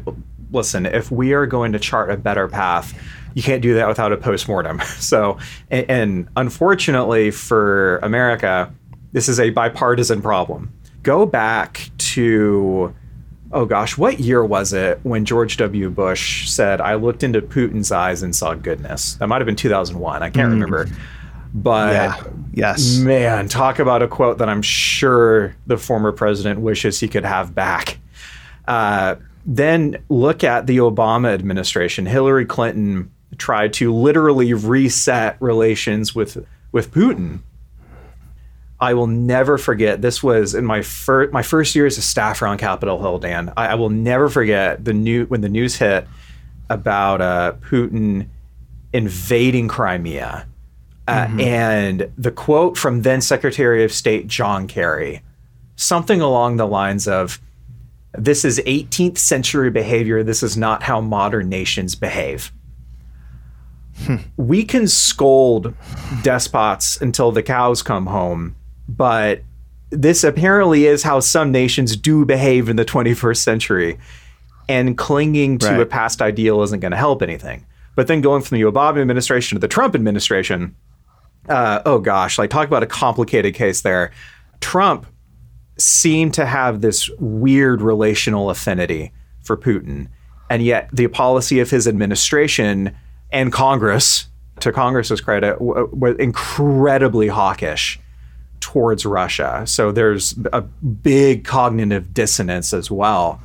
listen, 0.52 0.86
if 0.86 1.12
we 1.12 1.34
are 1.34 1.46
going 1.46 1.72
to 1.74 1.80
chart 1.80 2.12
a 2.12 2.18
better 2.18 2.48
path, 2.48 2.94
you 3.34 3.44
can't 3.44 3.62
do 3.62 3.74
that 3.76 3.88
without 3.88 4.12
a 4.12 4.18
postmortem. 4.18 4.82
So, 5.06 5.38
and, 5.70 5.90
and 5.90 6.30
unfortunately 6.36 7.30
for 7.30 7.98
America, 7.98 8.74
this 9.12 9.30
is 9.30 9.40
a 9.40 9.52
bipartisan 9.52 10.22
problem. 10.22 10.74
Go 11.04 11.26
back 11.28 11.90
to 11.98 12.96
oh 13.56 13.66
gosh, 13.66 13.98
what 13.98 14.20
year 14.20 14.44
was 14.44 14.74
it 14.74 15.00
when 15.04 15.24
George 15.24 15.56
W. 15.58 15.90
Bush 15.90 16.48
said, 16.50 16.82
I 16.82 16.96
looked 16.96 17.24
into 17.24 17.42
Putin's 17.42 17.92
eyes 17.92 18.22
and 18.22 18.36
saw 18.36 18.54
goodness? 18.54 19.16
That 19.16 19.28
might 19.28 19.40
have 19.40 19.46
been 19.46 19.56
2001. 19.56 20.22
I 20.22 20.30
can't 20.30 20.50
mm. 20.50 20.52
remember. 20.52 20.88
But 21.54 21.94
yeah. 21.94 22.24
yes, 22.54 22.98
man, 22.98 23.48
talk 23.48 23.80
about 23.80 24.02
a 24.02 24.10
quote 24.10 24.40
that 24.40 24.50
I'm 24.50 24.62
sure 24.62 25.56
the 25.66 25.78
former 25.78 26.12
president 26.12 26.60
wishes 26.60 27.00
he 27.00 27.08
could 27.08 27.24
have 27.24 27.56
back. 27.56 27.98
Uh, 28.68 29.16
then 29.46 30.04
look 30.10 30.44
at 30.44 30.68
the 30.68 30.78
Obama 30.78 31.34
administration. 31.34 32.06
Hillary 32.06 32.46
Clinton 32.46 33.10
tried 33.38 33.72
to 33.74 33.94
literally 33.94 34.54
reset 34.54 35.38
relations 35.40 36.14
with 36.14 36.46
with 36.74 36.92
Putin 36.92 37.40
I 38.80 38.94
will 38.94 39.08
never 39.08 39.58
forget. 39.58 40.02
This 40.02 40.22
was 40.22 40.54
in 40.54 40.66
my 40.66 40.82
first 40.82 41.32
my 41.32 41.42
first 41.42 41.76
year 41.76 41.86
as 41.86 41.98
a 41.98 42.02
staffer 42.02 42.46
on 42.46 42.58
Capitol 42.58 43.00
Hill, 43.00 43.20
Dan. 43.20 43.54
I, 43.56 43.68
I 43.68 43.76
will 43.76 43.90
never 43.90 44.30
forget 44.30 44.84
the 44.84 44.94
new 44.94 45.26
when 45.26 45.42
the 45.42 45.50
news 45.50 45.76
hit 45.76 46.08
about 46.70 47.22
uh, 47.22 47.54
Putin 47.62 48.28
invading 48.92 49.68
Crimea, 49.68 50.48
uh, 51.08 51.26
mm-hmm. 51.26 51.40
and 51.40 52.12
the 52.18 52.32
quote 52.32 52.78
from 52.78 53.04
then 53.04 53.22
Secretary 53.22 53.84
of 53.84 53.94
State 53.94 54.28
John 54.28 54.68
Kerry, 54.68 55.22
something 55.78 56.20
along 56.20 56.58
the 56.58 56.68
lines 56.68 57.08
of, 57.08 57.40
"This 58.14 58.44
is 58.44 58.60
18th 58.60 59.18
century 59.18 59.70
behavior. 59.70 60.22
This 60.22 60.44
is 60.44 60.58
not 60.58 60.84
how 60.84 61.00
modern 61.00 61.48
nations 61.48 61.96
behave." 61.96 62.52
Hmm. 64.00 64.18
We 64.36 64.66
can 64.66 64.90
scold 64.90 65.74
despots 66.22 67.00
until 67.00 67.32
the 67.32 67.42
cows 67.42 67.82
come 67.82 68.08
home 68.08 68.54
but 68.88 69.42
this 69.90 70.24
apparently 70.24 70.86
is 70.86 71.04
how 71.04 71.20
some 71.20 71.52
nations 71.52 71.96
do 71.96 72.26
behave 72.26 72.70
in 72.70 72.76
the 72.76 72.86
21st 72.94 73.38
century. 73.38 74.00
And 74.68 74.98
clinging 74.98 75.60
to 75.60 75.68
right. 75.68 75.82
a 75.82 75.86
past 75.86 76.24
ideal 76.24 76.64
isn't 76.64 76.80
going 76.80 76.92
to 76.92 76.98
help 76.98 77.22
anything. 77.22 77.66
But 77.96 78.08
then 78.08 78.22
going 78.22 78.42
from 78.42 78.58
the 78.58 78.64
Obama 78.64 79.00
administration 79.00 79.56
to 79.56 79.60
the 79.60 79.68
Trump 79.68 79.94
administration, 79.94 80.76
uh, 81.48 81.82
oh 81.86 82.00
gosh, 82.00 82.40
like 82.40 82.50
talk 82.50 82.68
about 82.68 82.82
a 82.82 82.88
complicated 82.88 83.54
case 83.54 83.82
there. 83.82 84.12
Trump 84.62 85.06
seemed 85.78 86.34
to 86.34 86.46
have 86.46 86.82
this 86.82 87.10
weird 87.20 87.82
relational 87.82 88.50
affinity 88.50 89.12
for 89.44 89.56
Putin. 89.56 90.08
And 90.50 90.64
yet 90.64 90.90
the 90.92 91.08
policy 91.08 91.60
of 91.60 91.70
his 91.70 91.88
administration 91.88 92.96
and 93.32 93.52
Congress, 93.52 94.28
to 94.62 94.72
Congress's 94.72 95.22
credit, 95.22 95.58
was 95.60 96.16
incredibly 96.18 97.28
hawkish 97.28 98.00
towards 98.66 99.06
Russia. 99.06 99.62
So 99.68 99.92
there's 99.92 100.34
a 100.52 100.62
big 100.62 101.46
cognitive 101.46 102.16
dissonance 102.16 102.74
as 102.74 102.90
well. 102.90 103.40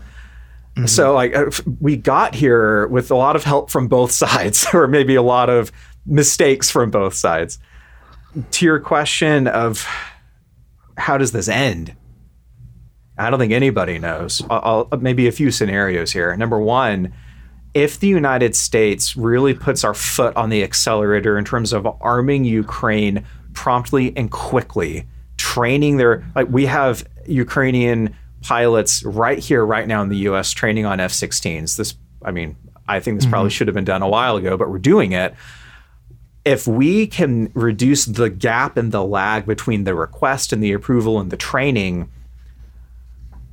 Mm-hmm. 0.76 0.86
So 0.86 1.12
like 1.12 1.36
uh, 1.36 1.50
we 1.78 1.98
got 1.98 2.34
here 2.34 2.86
with 2.86 3.10
a 3.10 3.14
lot 3.14 3.36
of 3.36 3.44
help 3.44 3.70
from 3.70 3.86
both 3.86 4.12
sides 4.24 4.66
or 4.72 4.88
maybe 4.88 5.14
a 5.14 5.22
lot 5.22 5.50
of 5.50 5.70
mistakes 6.06 6.70
from 6.70 6.90
both 6.90 7.12
sides. 7.12 7.58
To 8.52 8.64
your 8.64 8.80
question 8.80 9.46
of 9.46 9.86
how 10.96 11.18
does 11.18 11.32
this 11.32 11.48
end? 11.48 11.94
I 13.18 13.28
don't 13.28 13.38
think 13.38 13.52
anybody 13.52 13.98
knows. 13.98 14.40
I'll, 14.48 14.88
I'll, 14.90 14.98
maybe 15.00 15.28
a 15.28 15.32
few 15.32 15.50
scenarios 15.50 16.12
here. 16.12 16.34
Number 16.34 16.58
one, 16.58 17.12
if 17.74 18.00
the 18.00 18.06
United 18.06 18.56
States 18.56 19.18
really 19.18 19.52
puts 19.52 19.84
our 19.84 19.92
foot 19.92 20.34
on 20.34 20.48
the 20.48 20.62
accelerator 20.62 21.36
in 21.36 21.44
terms 21.44 21.74
of 21.74 21.86
arming 22.00 22.46
Ukraine 22.46 23.26
promptly 23.54 24.16
and 24.16 24.30
quickly, 24.30 25.06
training 25.36 25.96
their 25.96 26.24
like 26.34 26.48
we 26.48 26.66
have 26.66 27.06
Ukrainian 27.26 28.14
pilots 28.42 29.04
right 29.04 29.38
here, 29.38 29.64
right 29.64 29.86
now 29.86 30.02
in 30.02 30.08
the 30.08 30.18
U.S. 30.18 30.50
training 30.52 30.86
on 30.86 31.00
F-16s. 31.00 31.76
This, 31.76 31.94
I 32.22 32.30
mean, 32.30 32.56
I 32.88 33.00
think 33.00 33.18
this 33.18 33.24
mm-hmm. 33.24 33.32
probably 33.32 33.50
should 33.50 33.68
have 33.68 33.74
been 33.74 33.84
done 33.84 34.02
a 34.02 34.08
while 34.08 34.36
ago, 34.36 34.56
but 34.56 34.70
we're 34.70 34.78
doing 34.78 35.12
it. 35.12 35.34
If 36.44 36.66
we 36.66 37.06
can 37.06 37.50
reduce 37.54 38.06
the 38.06 38.30
gap 38.30 38.76
and 38.76 38.92
the 38.92 39.04
lag 39.04 39.46
between 39.46 39.84
the 39.84 39.94
request 39.94 40.52
and 40.52 40.62
the 40.62 40.72
approval 40.72 41.20
and 41.20 41.30
the 41.30 41.36
training, 41.36 42.10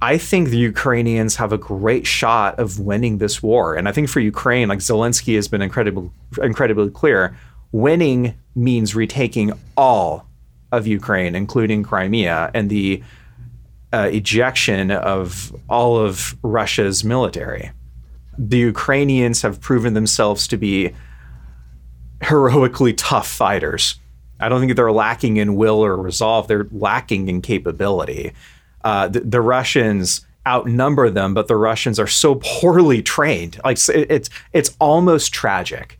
I 0.02 0.18
think 0.18 0.50
the 0.50 0.58
Ukrainians 0.58 1.36
have 1.36 1.52
a 1.52 1.58
great 1.58 2.08
shot 2.08 2.60
of 2.60 2.80
winning 2.80 3.18
this 3.18 3.44
war. 3.44 3.76
And 3.76 3.90
I 3.90 3.92
think 3.92 4.10
for 4.10 4.20
Ukraine, 4.20 4.70
like 4.70 4.80
Zelensky 4.80 5.36
has 5.36 5.48
been 5.48 5.62
incredibly, 5.62 6.10
incredibly 6.42 6.90
clear, 6.92 7.36
winning 7.72 8.34
means 8.56 8.96
retaking 8.96 9.54
all 9.76 10.26
of 10.72 10.88
Ukraine, 10.88 11.36
including 11.36 11.84
Crimea, 11.84 12.52
and 12.54 12.70
the 12.70 13.04
uh, 13.94 14.10
ejection 14.12 14.92
of 14.92 15.56
all 15.70 15.98
of 15.98 16.36
Russia's 16.44 17.04
military. 17.04 17.72
The 18.38 18.58
Ukrainians 18.58 19.42
have 19.42 19.62
proven 19.62 19.94
themselves 19.94 20.48
to 20.48 20.58
be 20.58 20.94
heroically 22.22 22.94
tough 22.94 23.28
fighters. 23.28 23.96
I 24.40 24.50
don't 24.50 24.60
think 24.60 24.76
they're 24.76 24.92
lacking 24.92 25.38
in 25.38 25.56
will 25.56 25.84
or 25.84 25.96
resolve. 25.96 26.48
They're 26.48 26.68
lacking 26.72 27.28
in 27.30 27.42
capability. 27.42 28.34
Uh, 28.84 29.08
the, 29.08 29.22
the, 29.22 29.42
Russians 29.42 30.26
outnumber 30.46 31.10
them, 31.10 31.34
but 31.34 31.48
the 31.48 31.56
Russians 31.56 32.00
are 32.00 32.08
so 32.08 32.36
poorly 32.36 33.02
trained. 33.02 33.60
Like 33.64 33.78
it's 33.90 34.30
it's 34.54 34.76
almost 34.80 35.34
tragic 35.34 36.00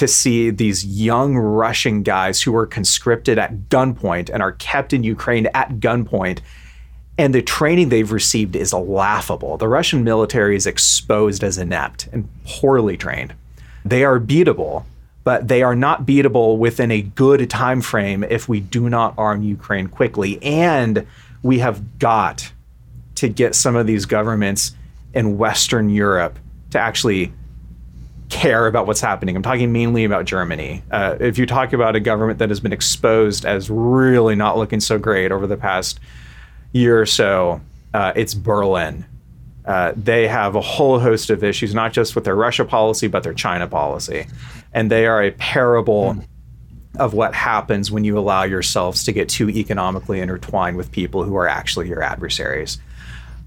to 0.00 0.08
see 0.08 0.48
these 0.48 0.82
young 0.82 1.36
Russian 1.36 2.02
guys 2.02 2.40
who 2.40 2.52
were 2.52 2.66
conscripted 2.66 3.38
at 3.38 3.68
gunpoint 3.68 4.30
and 4.32 4.42
are 4.42 4.52
kept 4.52 4.94
in 4.94 5.04
Ukraine 5.04 5.46
at 5.52 5.78
gunpoint. 5.78 6.40
And 7.18 7.34
the 7.34 7.42
training 7.42 7.90
they've 7.90 8.10
received 8.10 8.56
is 8.56 8.72
laughable. 8.72 9.58
The 9.58 9.68
Russian 9.68 10.02
military 10.02 10.56
is 10.56 10.66
exposed 10.66 11.44
as 11.44 11.58
inept 11.58 12.08
and 12.12 12.26
poorly 12.46 12.96
trained. 12.96 13.34
They 13.84 14.02
are 14.02 14.18
beatable, 14.18 14.84
but 15.22 15.48
they 15.48 15.62
are 15.62 15.76
not 15.76 16.06
beatable 16.06 16.56
within 16.56 16.90
a 16.90 17.02
good 17.02 17.50
time 17.50 17.82
frame 17.82 18.24
if 18.24 18.48
we 18.48 18.58
do 18.58 18.88
not 18.88 19.12
arm 19.18 19.42
Ukraine 19.42 19.86
quickly. 19.86 20.42
And 20.42 21.06
we 21.42 21.58
have 21.58 21.98
got 21.98 22.50
to 23.16 23.28
get 23.28 23.54
some 23.54 23.76
of 23.76 23.86
these 23.86 24.06
governments 24.06 24.74
in 25.12 25.36
Western 25.36 25.90
Europe 25.90 26.38
to 26.70 26.78
actually 26.78 27.34
care 28.30 28.66
about 28.66 28.86
what's 28.86 29.00
happening. 29.00 29.36
I'm 29.36 29.42
talking 29.42 29.72
mainly 29.72 30.04
about 30.04 30.24
Germany. 30.24 30.82
Uh, 30.90 31.16
if 31.20 31.36
you 31.36 31.44
talk 31.44 31.72
about 31.72 31.96
a 31.96 32.00
government 32.00 32.38
that 32.38 32.48
has 32.48 32.60
been 32.60 32.72
exposed 32.72 33.44
as 33.44 33.68
really 33.68 34.34
not 34.34 34.56
looking 34.56 34.80
so 34.80 34.98
great 34.98 35.32
over 35.32 35.46
the 35.46 35.56
past 35.56 36.00
year 36.72 37.00
or 37.00 37.06
so, 37.06 37.60
uh, 37.92 38.12
it's 38.16 38.32
Berlin. 38.32 39.04
Uh, 39.66 39.92
they 39.94 40.26
have 40.26 40.54
a 40.54 40.60
whole 40.60 40.98
host 40.98 41.28
of 41.28 41.44
issues, 41.44 41.74
not 41.74 41.92
just 41.92 42.14
with 42.14 42.24
their 42.24 42.36
Russia 42.36 42.64
policy, 42.64 43.08
but 43.08 43.22
their 43.22 43.34
China 43.34 43.66
policy. 43.66 44.26
And 44.72 44.90
they 44.90 45.06
are 45.06 45.22
a 45.22 45.32
parable 45.32 46.14
mm. 46.14 46.26
of 46.98 47.12
what 47.12 47.34
happens 47.34 47.90
when 47.90 48.04
you 48.04 48.18
allow 48.18 48.44
yourselves 48.44 49.04
to 49.04 49.12
get 49.12 49.28
too 49.28 49.50
economically 49.50 50.20
intertwined 50.20 50.76
with 50.76 50.90
people 50.90 51.24
who 51.24 51.36
are 51.36 51.48
actually 51.48 51.88
your 51.88 52.02
adversaries. 52.02 52.78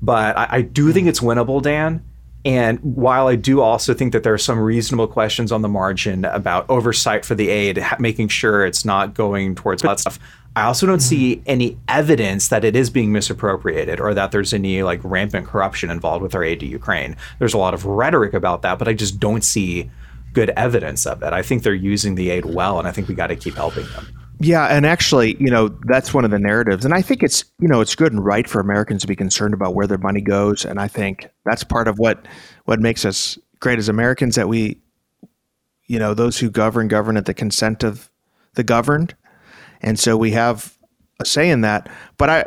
But 0.02 0.38
I, 0.38 0.48
I 0.50 0.62
do 0.62 0.92
think 0.92 1.08
it's 1.08 1.22
winnable, 1.22 1.62
Dan. 1.62 2.04
And 2.46 2.80
while 2.80 3.28
I 3.28 3.36
do 3.38 3.62
also 3.62 3.94
think 3.94 4.12
that 4.12 4.24
there 4.24 4.34
are 4.34 4.38
some 4.38 4.60
reasonable 4.60 5.08
questions 5.08 5.52
on 5.52 5.62
the 5.62 5.70
margin 5.70 6.26
about 6.26 6.70
oversight 6.70 7.24
for 7.24 7.36
the 7.36 7.50
aid, 7.50 7.82
making 8.00 8.28
sure 8.28 8.66
it's 8.66 8.84
not 8.84 9.14
going 9.14 9.56
towards 9.56 9.82
that 9.84 10.00
stuff, 10.00 10.20
I 10.56 10.64
also 10.64 10.86
don't 10.86 10.98
mm-hmm. 10.98 11.10
see 11.10 11.42
any 11.46 11.78
evidence 11.88 12.50
that 12.50 12.66
it 12.66 12.76
is 12.76 12.90
being 12.90 13.12
misappropriated 13.12 14.00
or 14.00 14.14
that 14.14 14.32
there's 14.32 14.54
any 14.54 14.84
like 14.84 15.00
rampant 15.04 15.48
corruption 15.48 15.90
involved 15.90 16.22
with 16.22 16.36
our 16.36 16.44
aid 16.44 16.60
to 16.60 16.66
Ukraine. 16.66 17.16
There's 17.40 17.54
a 17.54 17.58
lot 17.58 17.74
of 17.74 17.86
rhetoric 17.86 18.34
about 18.34 18.62
that, 18.64 18.78
but 18.78 18.88
I 18.88 18.94
just 18.94 19.20
don't 19.20 19.44
see 19.44 19.90
good 20.34 20.50
evidence 20.52 21.06
of 21.06 21.24
it. 21.24 21.32
I 21.32 21.42
think 21.42 21.64
they're 21.64 21.74
using 21.74 22.16
the 22.16 22.30
aid 22.30 22.46
well, 22.46 22.78
and 22.78 22.88
I 22.88 22.92
think 22.92 23.08
we 23.08 23.16
got 23.16 23.28
to 23.28 23.36
keep 23.36 23.56
helping 23.56 23.88
them. 23.90 24.23
Yeah, 24.44 24.66
and 24.66 24.86
actually, 24.86 25.38
you 25.40 25.50
know, 25.50 25.70
that's 25.86 26.14
one 26.14 26.26
of 26.26 26.32
the 26.32 26.40
narratives, 26.40 26.86
and 26.86 26.94
I 26.94 27.02
think 27.02 27.24
it's 27.24 27.46
you 27.60 27.68
know 27.68 27.82
it's 27.82 27.96
good 27.96 28.12
and 28.12 28.24
right 28.24 28.48
for 28.48 28.60
Americans 28.60 29.02
to 29.02 29.08
be 29.08 29.16
concerned 29.16 29.54
about 29.54 29.74
where 29.74 29.88
their 29.88 29.98
money 29.98 30.22
goes, 30.22 30.66
and 30.66 30.80
I 30.80 30.88
think 30.88 31.30
that's 31.46 31.64
part 31.64 31.88
of 31.88 31.98
what 31.98 32.28
what 32.66 32.80
makes 32.80 33.06
us 33.06 33.38
great 33.60 33.80
as 33.80 33.90
Americans 33.90 34.36
that 34.36 34.50
we 34.50 34.82
you 35.88 36.00
know, 36.00 36.14
those 36.14 36.40
who 36.40 36.50
govern 36.50 36.88
govern 36.88 37.18
at 37.18 37.26
the 37.26 37.34
consent 37.34 37.84
of 37.84 38.10
the 38.56 38.64
governed. 38.64 39.16
And 39.82 40.00
so 40.00 40.16
we 40.16 40.32
have 40.32 40.78
a 41.20 41.26
say 41.26 41.50
in 41.50 41.62
that. 41.62 41.90
But 42.18 42.30
I, 42.30 42.46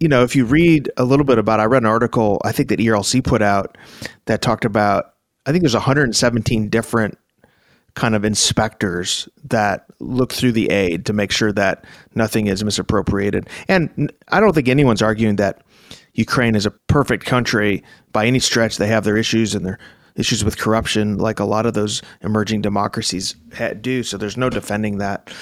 you 0.00 0.08
know, 0.08 0.22
if 0.22 0.36
you 0.36 0.44
read 0.44 0.90
a 0.96 1.04
little 1.04 1.24
bit 1.24 1.38
about, 1.38 1.60
I 1.60 1.64
read 1.64 1.82
an 1.82 1.88
article 1.88 2.40
I 2.44 2.52
think 2.52 2.68
that 2.68 2.80
ERLC 2.80 3.24
put 3.24 3.42
out 3.42 3.78
that 4.26 4.42
talked 4.42 4.64
about. 4.64 5.14
I 5.46 5.52
think 5.52 5.62
there's 5.62 5.74
117 5.74 6.68
different 6.68 7.16
kind 7.96 8.14
of 8.14 8.24
inspectors 8.24 9.28
that 9.42 9.86
look 9.98 10.32
through 10.32 10.52
the 10.52 10.70
aid 10.70 11.06
to 11.06 11.12
make 11.12 11.32
sure 11.32 11.50
that 11.50 11.84
nothing 12.14 12.46
is 12.46 12.62
misappropriated. 12.62 13.48
And 13.68 14.12
I 14.28 14.38
don't 14.38 14.52
think 14.52 14.68
anyone's 14.68 15.02
arguing 15.02 15.36
that 15.36 15.62
Ukraine 16.12 16.54
is 16.54 16.66
a 16.66 16.70
perfect 16.70 17.24
country 17.24 17.82
by 18.12 18.26
any 18.26 18.38
stretch. 18.38 18.76
They 18.76 18.86
have 18.86 19.04
their 19.04 19.16
issues 19.16 19.54
and 19.54 19.64
their 19.64 19.78
issues 20.14 20.44
with 20.44 20.58
corruption, 20.58 21.18
like 21.18 21.40
a 21.40 21.44
lot 21.44 21.66
of 21.66 21.74
those 21.74 22.02
emerging 22.20 22.60
democracies 22.60 23.34
do. 23.80 24.02
So 24.02 24.16
there's 24.16 24.36
no 24.36 24.50
defending 24.50 24.98
that 24.98 25.32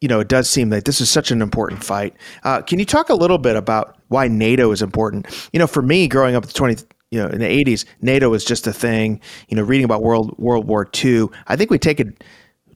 you 0.00 0.08
know, 0.08 0.18
it 0.18 0.26
does 0.26 0.50
seem 0.50 0.70
that 0.70 0.84
this 0.84 1.00
is 1.00 1.08
such 1.08 1.30
an 1.30 1.40
important 1.40 1.84
fight. 1.84 2.16
Uh, 2.42 2.60
can 2.60 2.80
you 2.80 2.84
talk 2.84 3.08
a 3.08 3.14
little 3.14 3.38
bit 3.38 3.54
about 3.54 3.96
why 4.08 4.26
NATO 4.26 4.72
is 4.72 4.82
important? 4.82 5.28
You 5.52 5.60
know, 5.60 5.68
for 5.68 5.80
me, 5.80 6.08
growing 6.08 6.34
up 6.34 6.42
in 6.42 6.48
the 6.48 6.52
20, 6.52 6.82
you 7.12 7.22
know, 7.22 7.28
in 7.28 7.40
the 7.40 7.64
80s, 7.64 7.84
NATO 8.00 8.30
was 8.30 8.42
just 8.42 8.66
a 8.66 8.72
thing. 8.72 9.20
You 9.48 9.56
know, 9.58 9.62
reading 9.62 9.84
about 9.84 10.02
World 10.02 10.34
World 10.38 10.66
War 10.66 10.88
II, 11.04 11.28
I 11.46 11.56
think 11.56 11.70
we 11.70 11.78
take 11.78 12.00
it 12.00 12.24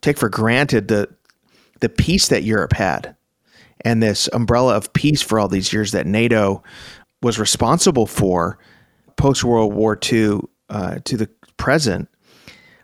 take 0.02 0.18
for 0.18 0.28
granted 0.28 0.88
the 0.88 1.08
the 1.80 1.88
peace 1.88 2.28
that 2.28 2.42
Europe 2.42 2.74
had, 2.74 3.16
and 3.80 4.02
this 4.02 4.28
umbrella 4.34 4.76
of 4.76 4.92
peace 4.92 5.22
for 5.22 5.40
all 5.40 5.48
these 5.48 5.72
years 5.72 5.92
that 5.92 6.06
NATO 6.06 6.62
was 7.22 7.38
responsible 7.38 8.06
for 8.06 8.58
post 9.16 9.42
World 9.42 9.72
War 9.72 9.98
II 10.12 10.40
uh, 10.68 10.98
to 11.04 11.16
the 11.16 11.30
present. 11.56 12.06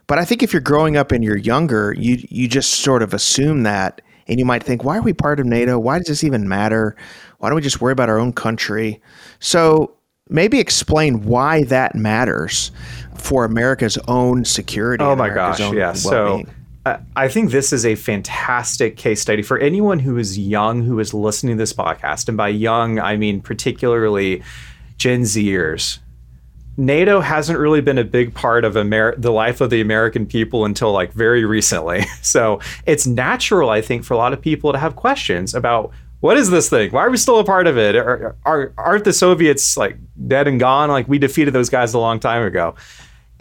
But 0.07 0.17
I 0.17 0.25
think 0.25 0.41
if 0.41 0.53
you're 0.53 0.61
growing 0.61 0.97
up 0.97 1.11
and 1.11 1.23
you're 1.23 1.37
younger, 1.37 1.93
you 1.95 2.17
you 2.29 2.47
just 2.47 2.81
sort 2.81 3.03
of 3.03 3.13
assume 3.13 3.61
that 3.61 4.01
and 4.27 4.39
you 4.39 4.45
might 4.45 4.63
think, 4.63 4.83
why 4.83 4.97
are 4.97 5.03
we 5.03 5.13
part 5.13 5.39
of 5.39 5.45
NATO? 5.45 5.77
Why 5.77 5.99
does 5.99 6.07
this 6.07 6.23
even 6.23 6.47
matter? 6.47 6.95
Why 7.37 7.49
don't 7.49 7.57
we 7.57 7.61
just 7.61 7.81
worry 7.81 7.91
about 7.91 8.09
our 8.09 8.17
own 8.17 8.33
country? 8.33 9.01
So 9.39 9.97
maybe 10.29 10.59
explain 10.59 11.23
why 11.23 11.63
that 11.65 11.95
matters 11.95 12.71
for 13.17 13.45
America's 13.45 13.97
own 14.07 14.45
security. 14.45 15.03
Oh 15.03 15.15
my 15.15 15.29
America's 15.29 15.59
gosh, 15.59 15.73
yeah. 15.73 15.93
So 15.93 16.43
I 17.15 17.29
think 17.29 17.51
this 17.51 17.71
is 17.71 17.85
a 17.85 17.95
fantastic 17.95 18.97
case 18.97 19.21
study 19.21 19.41
for 19.41 19.57
anyone 19.57 19.99
who 19.99 20.17
is 20.17 20.37
young, 20.37 20.83
who 20.83 20.99
is 20.99 21.13
listening 21.13 21.57
to 21.57 21.61
this 21.61 21.73
podcast. 21.73 22.27
And 22.27 22.35
by 22.35 22.49
young, 22.49 22.99
I 22.99 23.15
mean 23.15 23.41
particularly 23.41 24.43
Gen 24.97 25.21
Zers 25.21 25.99
NATO 26.77 27.19
hasn't 27.19 27.59
really 27.59 27.81
been 27.81 27.97
a 27.97 28.03
big 28.03 28.33
part 28.33 28.65
of 28.65 28.75
Amer- 28.75 29.15
the 29.17 29.31
life 29.31 29.61
of 29.61 29.69
the 29.69 29.81
American 29.81 30.25
people 30.25 30.65
until 30.65 30.91
like 30.91 31.13
very 31.13 31.45
recently. 31.45 32.05
So 32.23 32.61
it's 32.85 33.05
natural, 33.05 33.69
I 33.69 33.81
think, 33.81 34.05
for 34.05 34.13
a 34.13 34.17
lot 34.17 34.31
of 34.33 34.41
people 34.41 34.71
to 34.71 34.79
have 34.79 34.95
questions 34.95 35.53
about 35.53 35.91
what 36.23 36.37
is 36.37 36.49
this 36.49 36.69
thing? 36.69 36.89
Why 36.91 37.01
are 37.01 37.09
we 37.09 37.17
still 37.17 37.39
a 37.39 37.43
part 37.43 37.67
of 37.67 37.77
it? 37.77 37.97
Are, 37.97 38.37
are, 38.45 38.73
aren't 38.77 39.03
the 39.03 39.11
Soviets 39.11 39.75
like 39.75 39.97
dead 40.25 40.47
and 40.47 40.57
gone? 40.57 40.87
Like 40.87 41.05
we 41.05 41.19
defeated 41.19 41.53
those 41.53 41.69
guys 41.69 41.93
a 41.93 41.99
long 41.99 42.21
time 42.21 42.43
ago. 42.43 42.75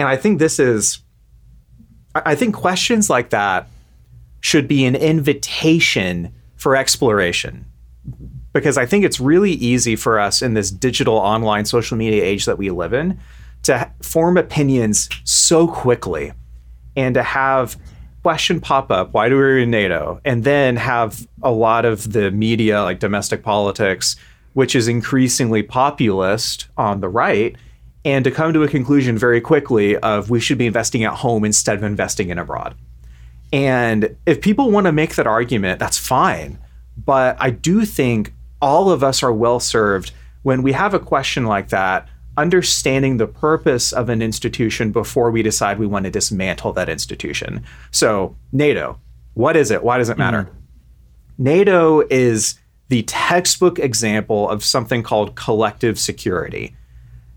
And 0.00 0.08
I 0.08 0.16
think 0.16 0.40
this 0.40 0.58
is, 0.58 0.98
I 2.12 2.34
think 2.34 2.56
questions 2.56 3.08
like 3.08 3.30
that 3.30 3.68
should 4.40 4.66
be 4.66 4.84
an 4.84 4.96
invitation 4.96 6.34
for 6.56 6.74
exploration 6.74 7.66
because 8.52 8.76
I 8.76 8.84
think 8.84 9.04
it's 9.04 9.20
really 9.20 9.52
easy 9.52 9.94
for 9.94 10.18
us 10.18 10.42
in 10.42 10.54
this 10.54 10.72
digital 10.72 11.14
online 11.14 11.66
social 11.66 11.96
media 11.96 12.24
age 12.24 12.46
that 12.46 12.58
we 12.58 12.70
live 12.70 12.92
in 12.92 13.16
to 13.62 13.92
form 14.02 14.36
opinions 14.36 15.08
so 15.22 15.68
quickly 15.68 16.32
and 16.96 17.14
to 17.14 17.22
have 17.22 17.76
question 18.22 18.60
pop 18.60 18.90
up 18.90 19.12
why 19.12 19.28
do 19.28 19.36
we 19.36 19.62
in 19.62 19.70
nato? 19.70 20.20
And 20.24 20.44
then 20.44 20.76
have 20.76 21.26
a 21.42 21.50
lot 21.50 21.84
of 21.84 22.12
the 22.12 22.30
media 22.30 22.82
like 22.82 23.00
domestic 23.00 23.42
politics 23.42 24.16
which 24.54 24.76
is 24.76 24.86
increasingly 24.86 25.62
populist 25.62 26.68
on 26.76 27.00
the 27.00 27.08
right 27.08 27.56
and 28.04 28.24
to 28.24 28.30
come 28.30 28.52
to 28.52 28.62
a 28.62 28.68
conclusion 28.68 29.16
very 29.16 29.40
quickly 29.40 29.96
of 29.98 30.28
we 30.28 30.40
should 30.40 30.58
be 30.58 30.66
investing 30.66 31.04
at 31.04 31.14
home 31.14 31.44
instead 31.44 31.78
of 31.78 31.82
investing 31.82 32.28
in 32.28 32.38
abroad. 32.38 32.74
And 33.52 34.16
if 34.26 34.40
people 34.40 34.70
want 34.70 34.86
to 34.86 34.92
make 34.92 35.14
that 35.16 35.26
argument 35.26 35.78
that's 35.78 35.98
fine. 35.98 36.58
But 36.96 37.36
i 37.40 37.50
do 37.50 37.84
think 37.84 38.32
all 38.60 38.90
of 38.90 39.02
us 39.02 39.22
are 39.22 39.32
well 39.32 39.58
served 39.58 40.12
when 40.42 40.62
we 40.62 40.72
have 40.72 40.94
a 40.94 41.00
question 41.00 41.46
like 41.46 41.68
that 41.70 42.08
understanding 42.36 43.16
the 43.16 43.26
purpose 43.26 43.92
of 43.92 44.08
an 44.08 44.22
institution 44.22 44.92
before 44.92 45.30
we 45.30 45.42
decide 45.42 45.78
we 45.78 45.86
want 45.86 46.04
to 46.04 46.10
dismantle 46.10 46.72
that 46.72 46.88
institution. 46.88 47.64
So, 47.90 48.36
NATO, 48.52 48.98
what 49.34 49.56
is 49.56 49.70
it? 49.70 49.82
Why 49.82 49.98
does 49.98 50.08
it 50.08 50.18
matter? 50.18 50.44
Mm-hmm. 50.44 50.58
NATO 51.38 52.00
is 52.10 52.58
the 52.88 53.02
textbook 53.04 53.78
example 53.78 54.48
of 54.48 54.64
something 54.64 55.02
called 55.02 55.34
collective 55.34 55.98
security. 55.98 56.76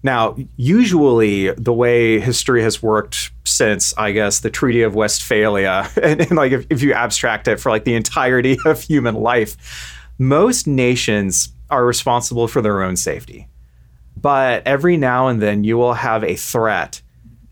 Now, 0.03 0.37
usually 0.55 1.51
the 1.51 1.73
way 1.73 2.19
history 2.19 2.61
has 2.61 2.83
worked 2.83 3.31
since, 3.43 3.93
I 3.97 4.11
guess, 4.11 4.41
the 4.41 4.51
Treaty 4.51 4.83
of 4.83 4.93
Westphalia, 4.93 5.89
and, 6.01 6.21
and 6.21 6.31
like 6.31 6.51
if, 6.51 6.67
if 6.69 6.83
you 6.83 6.93
abstract 6.93 7.47
it 7.47 7.59
for 7.59 7.69
like 7.69 7.85
the 7.85 7.95
entirety 7.95 8.57
of 8.65 8.81
human 8.81 9.15
life, 9.15 10.05
most 10.19 10.67
nations 10.67 11.49
are 11.69 11.85
responsible 11.85 12.47
for 12.47 12.61
their 12.61 12.83
own 12.83 12.95
safety. 12.95 13.47
But 14.17 14.63
every 14.65 14.97
now 14.97 15.27
and 15.27 15.41
then 15.41 15.63
you 15.63 15.77
will 15.77 15.93
have 15.93 16.23
a 16.23 16.35
threat 16.35 17.01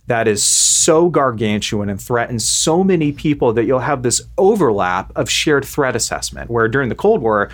that 0.07 0.27
is 0.27 0.43
so 0.43 1.09
gargantuan 1.09 1.89
and 1.89 2.01
threatens 2.01 2.47
so 2.47 2.83
many 2.83 3.11
people 3.11 3.53
that 3.53 3.65
you'll 3.65 3.79
have 3.79 4.03
this 4.03 4.21
overlap 4.37 5.11
of 5.15 5.29
shared 5.29 5.65
threat 5.65 5.95
assessment. 5.95 6.49
Where 6.49 6.67
during 6.67 6.89
the 6.89 6.95
Cold 6.95 7.21
War, 7.21 7.49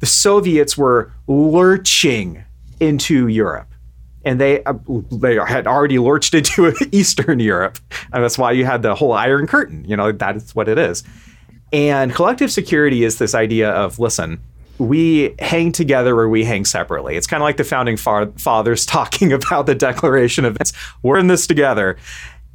the 0.00 0.06
Soviets 0.06 0.76
were 0.76 1.12
lurching 1.26 2.44
into 2.80 3.28
Europe. 3.28 3.66
And 4.24 4.40
they 4.40 4.62
uh, 4.64 4.74
they 5.10 5.36
had 5.36 5.66
already 5.66 5.98
lurched 5.98 6.34
into 6.34 6.74
Eastern 6.92 7.40
Europe, 7.40 7.78
and 8.12 8.22
that's 8.22 8.36
why 8.36 8.52
you 8.52 8.66
had 8.66 8.82
the 8.82 8.94
whole 8.94 9.12
Iron 9.12 9.46
Curtain. 9.46 9.82
You 9.86 9.96
know 9.96 10.12
that 10.12 10.36
is 10.36 10.54
what 10.54 10.68
it 10.68 10.76
is. 10.76 11.04
And 11.72 12.12
collective 12.14 12.52
security 12.52 13.04
is 13.04 13.16
this 13.16 13.34
idea 13.34 13.70
of 13.70 13.98
listen, 13.98 14.38
we 14.80 15.34
hang 15.38 15.72
together 15.72 16.18
or 16.18 16.28
we 16.28 16.44
hang 16.44 16.64
separately. 16.64 17.16
It's 17.16 17.26
kind 17.26 17.42
of 17.42 17.44
like 17.44 17.58
the 17.58 17.64
founding 17.64 17.96
fa- 17.96 18.32
fathers 18.36 18.86
talking 18.86 19.32
about 19.32 19.66
the 19.66 19.74
Declaration 19.74 20.44
of. 20.44 20.56
We're 21.02 21.18
in 21.18 21.26
this 21.26 21.46
together. 21.46 21.96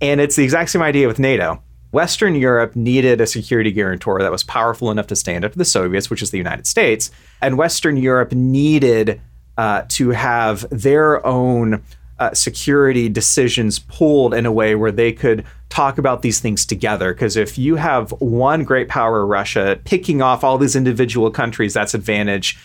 And 0.01 0.19
it's 0.19 0.35
the 0.35 0.43
exact 0.43 0.71
same 0.71 0.81
idea 0.81 1.07
with 1.07 1.19
NATO. 1.19 1.61
Western 1.91 2.35
Europe 2.35 2.75
needed 2.75 3.21
a 3.21 3.27
security 3.27 3.71
guarantor 3.71 4.19
that 4.19 4.31
was 4.31 4.43
powerful 4.43 4.91
enough 4.91 5.07
to 5.07 5.15
stand 5.15 5.45
up 5.45 5.53
to 5.53 5.57
the 5.57 5.63
Soviets, 5.63 6.09
which 6.09 6.21
is 6.21 6.31
the 6.31 6.37
United 6.37 6.67
States. 6.67 7.09
And 7.41 7.57
Western 7.57 7.95
Europe 7.95 8.33
needed 8.33 9.21
uh, 9.57 9.83
to 9.89 10.09
have 10.09 10.65
their 10.69 11.25
own 11.25 11.81
uh, 12.19 12.33
security 12.33 13.09
decisions 13.09 13.79
pooled 13.79 14.33
in 14.33 14.45
a 14.45 14.51
way 14.51 14.75
where 14.75 14.91
they 14.91 15.11
could 15.11 15.45
talk 15.69 15.97
about 15.97 16.21
these 16.21 16.39
things 16.39 16.65
together. 16.65 17.13
Because 17.13 17.35
if 17.35 17.57
you 17.57 17.75
have 17.75 18.11
one 18.19 18.63
great 18.63 18.87
power, 18.87 19.25
Russia, 19.25 19.79
picking 19.83 20.21
off 20.21 20.43
all 20.43 20.57
these 20.57 20.75
individual 20.75 21.29
countries, 21.29 21.73
that's 21.73 21.93
advantage 21.93 22.57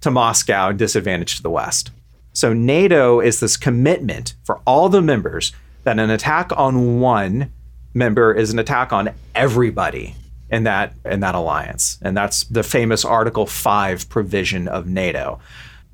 to 0.00 0.10
Moscow 0.10 0.70
and 0.70 0.78
disadvantage 0.78 1.36
to 1.36 1.42
the 1.42 1.50
West. 1.50 1.90
So 2.32 2.52
NATO 2.52 3.20
is 3.20 3.40
this 3.40 3.56
commitment 3.56 4.34
for 4.44 4.60
all 4.66 4.88
the 4.88 5.00
members 5.00 5.52
that 5.84 5.98
an 5.98 6.10
attack 6.10 6.50
on 6.56 7.00
one 7.00 7.52
member 7.94 8.34
is 8.34 8.52
an 8.52 8.58
attack 8.58 8.92
on 8.92 9.10
everybody 9.34 10.14
in 10.50 10.64
that 10.64 10.92
in 11.04 11.20
that 11.20 11.34
alliance. 11.34 11.98
And 12.02 12.16
that's 12.16 12.44
the 12.44 12.62
famous 12.62 13.04
Article 13.04 13.46
5 13.46 14.08
provision 14.08 14.68
of 14.68 14.86
NATO. 14.86 15.38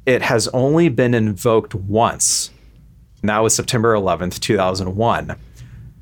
It 0.05 0.23
has 0.23 0.49
only 0.49 0.89
been 0.89 1.15
invoked 1.15 1.75
once 1.75 2.51
and 3.23 3.29
that 3.29 3.39
was 3.39 3.55
September 3.55 3.95
11th, 3.95 4.39
2001. 4.41 5.37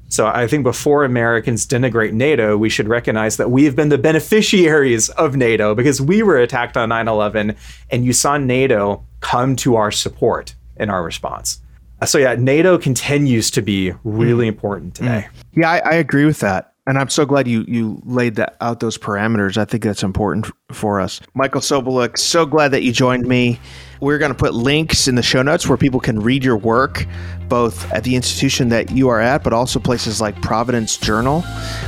So 0.09 0.27
I 0.27 0.49
think 0.49 0.65
before 0.65 1.05
Americans 1.05 1.67
denigrate 1.67 2.13
NATO, 2.13 2.57
we 2.57 2.69
should 2.69 2.89
recognize 2.89 3.37
that 3.37 3.53
we 3.53 3.65
have 3.65 3.77
been 3.77 3.91
the 3.91 3.99
beneficiaries 3.99 5.09
of 5.11 5.37
NATO 5.37 5.77
because 5.77 6.01
we 6.01 6.25
were 6.25 6.39
attacked 6.39 6.77
on 6.77 6.89
9 6.89 7.07
11 7.07 7.55
and 7.91 8.05
you 8.05 8.13
saw 8.13 8.37
NATO 8.37 9.05
come 9.21 9.55
to 9.57 9.77
our 9.77 9.93
support 9.93 10.57
in 10.77 10.91
our 10.91 11.05
response. 11.05 11.61
So 12.05 12.19
yeah, 12.19 12.35
NATO 12.35 12.77
continues 12.77 13.53
to 13.53 13.63
be 13.63 13.93
really 14.03 14.47
mm. 14.47 14.49
important 14.49 14.97
today. 14.97 15.27
Mm. 15.29 15.63
Yeah, 15.63 15.71
I, 15.71 15.79
I, 15.79 15.95
agree 15.95 16.25
with 16.25 16.41
that. 16.41 16.70
And 16.87 16.99
I'm 16.99 17.11
so 17.11 17.27
glad 17.27 17.47
you 17.47 17.65
you 17.69 18.01
laid 18.05 18.37
that 18.37 18.57
out 18.61 18.81
those 18.81 18.97
parameters. 18.97 19.57
I 19.57 19.65
think 19.65 19.85
that's 19.85 20.03
important 20.03 20.51
for 20.73 21.01
us. 21.01 21.21
Michael 21.35 21.61
Sobolik, 21.61 22.19
so 22.19 22.47
glad 22.47 22.69
that 22.69 22.83
you 22.83 22.93
joined 22.93 23.27
me. 23.27 23.61
We're 24.01 24.19
going 24.19 24.33
to 24.33 24.39
put 24.39 24.55
links 24.55 25.07
in 25.07 25.15
the 25.15 25.23
show 25.23 25.43
notes 25.43 25.69
where 25.69 25.77
people 25.77 26.01
can 26.01 26.21
read 26.21 26.43
your 26.43 26.57
work, 26.57 27.07
both 27.49 27.93
at 27.93 28.03
the 28.03 28.17
institution 28.17 28.71
that 28.71 28.91
you 28.91 29.11
are 29.11 29.21
at, 29.21 29.45
but 29.45 29.53
also 29.53 29.79
places 29.79 30.23
like 30.23 30.41
Providence 30.41 30.97
Journal, 30.97 31.43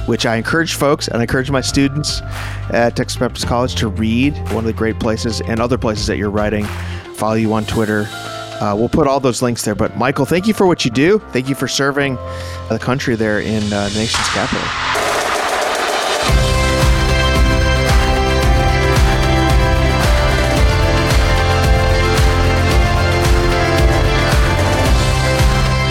which 0.05 0.27
I 0.27 0.37
encourage 0.37 0.75
folks 0.75 1.09
and 1.09 1.17
I 1.17 1.23
encourage 1.23 1.51
my 1.51 1.63
students 1.63 2.21
at 2.71 2.95
Texas 2.95 3.19
Baptist 3.19 3.47
College 3.47 3.75
to 3.77 3.89
read. 3.89 4.37
One 4.49 4.59
of 4.59 4.65
the 4.65 4.75
great 4.75 5.01
places 5.01 5.41
and 5.41 5.59
other 5.59 5.79
places 5.79 6.07
that 6.07 6.19
you're 6.19 6.31
writing. 6.31 6.67
Follow 7.15 7.35
you 7.35 7.53
on 7.55 7.65
Twitter. 7.65 8.07
Uh, 8.63 8.77
we'll 8.77 8.89
put 8.89 9.09
all 9.09 9.19
those 9.19 9.43
links 9.43 9.65
there. 9.65 9.75
But 9.75 9.97
Michael, 9.97 10.25
thank 10.25 10.47
you 10.47 10.55
for 10.55 10.69
what 10.69 10.85
you 10.85 10.91
do. 10.93 11.19
Thank 11.33 11.49
you 11.49 11.57
for 11.57 11.67
serving 11.67 12.17
uh, 12.17 12.69
the 12.71 12.79
country 12.79 13.17
there 13.17 13.41
in 13.41 13.61
uh, 13.73 13.89
the 13.89 13.99
nation's 13.99 14.29
capital. 14.29 14.63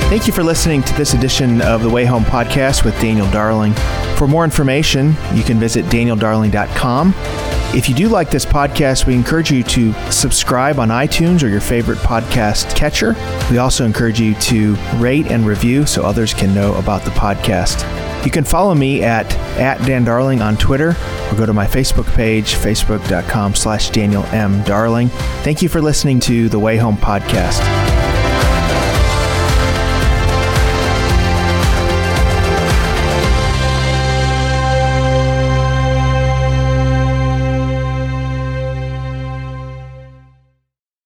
Thank 0.09 0.27
you 0.27 0.31
for 0.33 0.43
listening 0.43 0.81
to 0.83 0.93
this 0.93 1.13
edition 1.13 1.61
of 1.61 1.83
the 1.83 1.89
Way 1.89 2.05
Home 2.05 2.23
podcast 2.23 2.85
with 2.85 2.97
Daniel 3.01 3.29
Darling. 3.31 3.73
For 4.15 4.29
more 4.29 4.45
information, 4.45 5.15
you 5.33 5.43
can 5.43 5.59
visit 5.59 5.83
danieldarling.com 5.85 7.50
if 7.73 7.87
you 7.87 7.95
do 7.95 8.09
like 8.09 8.29
this 8.29 8.45
podcast, 8.45 9.05
we 9.05 9.13
encourage 9.13 9.49
you 9.49 9.63
to 9.63 9.93
subscribe 10.11 10.77
on 10.77 10.89
iTunes 10.89 11.41
or 11.41 11.47
your 11.47 11.61
favorite 11.61 11.99
podcast 11.99 12.75
catcher. 12.75 13.15
We 13.49 13.59
also 13.59 13.85
encourage 13.85 14.19
you 14.19 14.35
to 14.35 14.75
rate 14.97 15.27
and 15.27 15.45
review 15.45 15.85
so 15.85 16.03
others 16.03 16.33
can 16.33 16.53
know 16.53 16.75
about 16.75 17.03
the 17.03 17.11
podcast. 17.11 17.85
You 18.25 18.31
can 18.31 18.43
follow 18.43 18.75
me 18.75 19.03
at, 19.03 19.33
at 19.57 19.77
Dan 19.85 20.03
Darling 20.03 20.41
on 20.41 20.57
Twitter 20.57 20.89
or 21.31 21.37
go 21.37 21.45
to 21.45 21.53
my 21.53 21.65
Facebook 21.65 22.13
page, 22.13 22.55
facebook.com 22.55 23.55
slash 23.55 23.89
Daniel 23.89 24.25
M. 24.25 24.61
Darling. 24.63 25.07
Thank 25.43 25.61
you 25.61 25.69
for 25.69 25.81
listening 25.81 26.19
to 26.21 26.49
the 26.49 26.59
Way 26.59 26.75
Home 26.75 26.97
podcast. 26.97 27.90